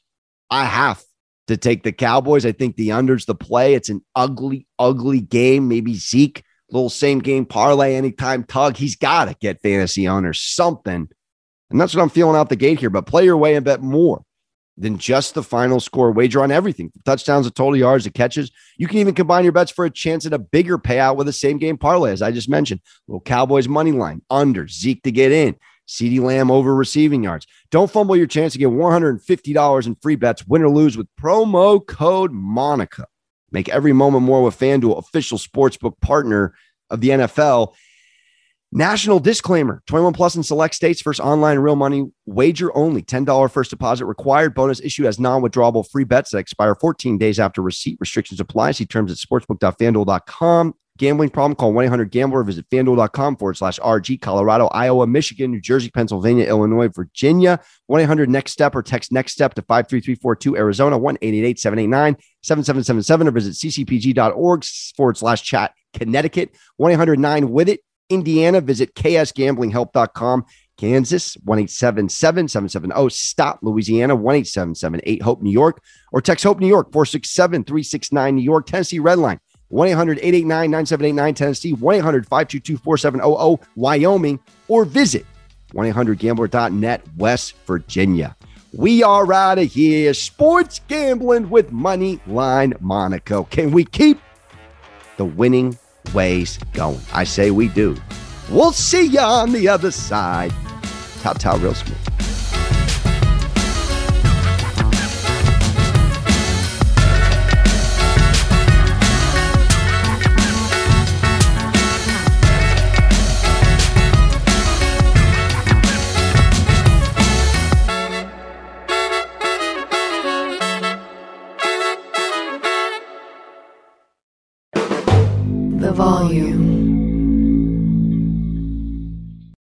I 0.50 0.65
have 0.65 1.04
to 1.48 1.58
take 1.58 1.84
the 1.84 1.91
Cowboys. 1.91 2.45
I 2.45 2.52
think 2.52 2.76
the 2.76 2.91
under's 2.91 3.26
the 3.26 3.36
play. 3.36 3.74
It's 3.74 3.89
an 3.89 4.04
ugly, 4.15 4.67
ugly 4.78 5.22
game. 5.22 5.67
Maybe 5.67 5.95
Zeke, 5.95 6.43
little 6.72 6.89
same 6.89 7.19
game 7.19 7.45
parlay 7.45 7.95
anytime 7.95 8.43
tug. 8.43 8.78
He's 8.78 8.95
got 8.95 9.26
to 9.26 9.36
get 9.39 9.62
fantasy 9.62 10.08
owners 10.08 10.41
something. 10.41 11.10
And 11.69 11.82
that's 11.82 11.95
what 11.95 12.02
I'm 12.02 12.10
feeling 12.10 12.36
out 12.36 12.50
the 12.50 12.56
gate 12.56 12.80
here. 12.80 12.89
But 12.89 13.06
play 13.06 13.26
your 13.26 13.38
way 13.38 13.56
and 13.56 13.65
bet 13.65 13.82
more 13.82 14.24
than 14.80 14.98
just 14.98 15.34
the 15.34 15.43
final 15.43 15.80
score. 15.80 16.12
Wager 16.12 16.41
on 16.41 16.52
everything 16.52 16.91
touchdowns, 17.06 17.45
the 17.45 17.52
total 17.52 17.76
yards, 17.76 18.06
the 18.06 18.10
catches. 18.10 18.50
You 18.78 18.88
can 18.88 18.98
even 18.98 19.13
combine 19.13 19.43
your 19.43 19.52
bets 19.52 19.72
for 19.72 19.86
a 19.86 19.89
chance 19.89 20.26
at 20.26 20.34
a 20.34 20.39
bigger 20.39 20.78
payout 20.78 21.17
with 21.17 21.28
a 21.28 21.34
same 21.34 21.58
game 21.58 21.78
parlay, 21.78 22.12
as 22.12 22.22
I 22.22 22.32
just 22.32 22.50
mentioned. 22.50 22.82
Little 23.08 23.22
Cowboys 23.22 23.67
money 23.67 23.91
line 23.91 24.22
under 24.30 24.67
Zeke 24.67 25.04
to 25.04 25.12
get 25.12 25.32
in. 25.32 25.56
CeeDee 25.89 26.21
Lamb 26.21 26.52
over 26.52 26.75
receiving 26.75 27.23
yards. 27.23 27.47
Don't 27.71 27.89
fumble 27.89 28.15
your 28.15 28.28
chance 28.28 28.54
to 28.54 28.60
get 28.60 28.69
$150 28.69 29.88
in 29.88 29.95
free 29.95 30.15
bets, 30.15 30.45
win 30.47 30.62
or 30.62 30.69
lose 30.69 30.95
with 30.95 31.08
promo 31.19 31.86
code 31.86 32.32
Monaco. 32.32 33.06
Make 33.52 33.69
every 33.69 33.93
moment 33.93 34.23
more 34.23 34.43
with 34.43 34.58
FanDuel, 34.58 34.99
official 34.99 35.39
sportsbook 35.39 35.99
partner 35.99 36.54
of 36.91 37.02
the 37.02 37.10
NFL. 37.10 37.73
National 38.71 39.19
disclaimer 39.19 39.82
21 39.88 40.13
plus 40.13 40.36
in 40.36 40.43
select 40.43 40.75
states, 40.75 41.02
first 41.02 41.19
online 41.19 41.58
real 41.58 41.75
money 41.75 42.08
wager 42.28 42.75
only. 42.78 43.02
$10 43.02 43.49
first 43.49 43.71
deposit 43.71 44.06
required. 44.06 44.54
Bonus 44.54 44.80
issue 44.82 45.08
as 45.08 45.19
non 45.19 45.41
withdrawable 45.41 45.89
free 45.89 46.04
bets 46.04 46.30
that 46.32 46.38
expire 46.38 46.75
14 46.75 47.17
days 47.17 47.39
after 47.39 47.63
receipt. 47.63 47.97
Restrictions 47.99 48.39
apply. 48.39 48.71
See 48.71 48.86
terms 48.86 49.12
at 49.12 49.17
sportsbook.fanduel.com. 49.17 50.75
Gambling 51.00 51.30
problem? 51.30 51.56
Call 51.56 51.74
1 51.74 51.86
800 51.86 52.12
Gambler. 52.12 52.44
Visit 52.44 52.70
fanduel.com 52.70 53.38
forward 53.38 53.56
slash 53.56 53.80
RG. 53.80 54.22
Colorado, 54.22 54.68
Iowa, 54.68 55.08
Michigan, 55.08 55.50
New 55.50 55.62
Jersey, 55.62 55.90
Pennsylvania, 55.90 56.46
Illinois, 56.46 56.90
Virginia. 56.90 57.60
1 57.88 58.02
800 58.02 58.30
Next 58.30 58.52
Step 58.52 58.76
or 58.76 58.84
text 58.84 59.12
Next 59.12 59.32
Step 59.32 59.54
to 59.56 59.62
53342 59.62 60.58
Arizona. 60.58 60.98
1 60.98 61.16
888 61.22 61.60
789 61.60 62.18
7777 62.44 63.28
or 63.28 63.32
visit 63.32 63.54
ccpg.org 63.54 64.66
forward 64.96 65.18
slash 65.18 65.42
chat 65.42 65.74
Connecticut. 65.94 66.54
1 66.78 66.92
800 66.92 67.18
9 67.18 67.50
with 67.50 67.70
it. 67.70 67.80
Indiana. 68.10 68.60
Visit 68.60 68.94
ksgamblinghelp.com. 68.94 70.46
Kansas, 70.78 71.36
1 71.44 71.68
770 71.68 73.10
Stop. 73.10 73.60
Louisiana, 73.62 74.16
1 74.16 74.36
8 74.36 75.22
Hope, 75.22 75.42
New 75.42 75.52
York. 75.52 75.82
Or 76.12 76.22
text 76.22 76.44
Hope, 76.44 76.60
New 76.60 76.68
York, 76.68 76.92
467 76.92 77.64
369 77.64 78.36
New 78.36 78.42
York. 78.42 78.66
Tennessee 78.66 79.00
Redline. 79.00 79.40
1 79.70 79.88
800 79.90 80.18
889 80.18 80.72
9789 80.72 81.34
Tennessee, 81.34 81.74
1 81.74 81.96
800 81.96 82.26
522 82.28 82.78
4700 82.78 83.68
Wyoming, 83.76 84.40
or 84.68 84.86
visit 84.86 85.26
1 85.74 85.86
800 85.88 86.20
gambler.net 86.20 87.02
West 87.18 87.56
Virginia. 87.66 88.36
We 88.74 89.02
are 89.02 89.32
out 89.34 89.58
of 89.58 89.72
here. 89.72 90.14
Sports 90.14 90.82
gambling 90.88 91.50
with 91.50 91.72
Money 91.72 92.20
Line 92.28 92.74
Monaco. 92.80 93.46
Can 93.46 93.72
we 93.72 93.84
keep 93.84 94.20
the 95.18 95.26
winning 95.26 95.78
ways 96.14 96.60
going? 96.74 97.02
I 97.14 97.24
say 97.24 97.50
we 97.50 97.68
do. 97.68 97.96
We'll 98.52 98.72
see 98.72 99.06
you 99.06 99.20
on 99.20 99.54
the 99.54 99.68
other 99.68 99.92
side. 99.92 100.54
Tao 101.22 101.58
real 101.58 101.74
smooth. 101.74 102.09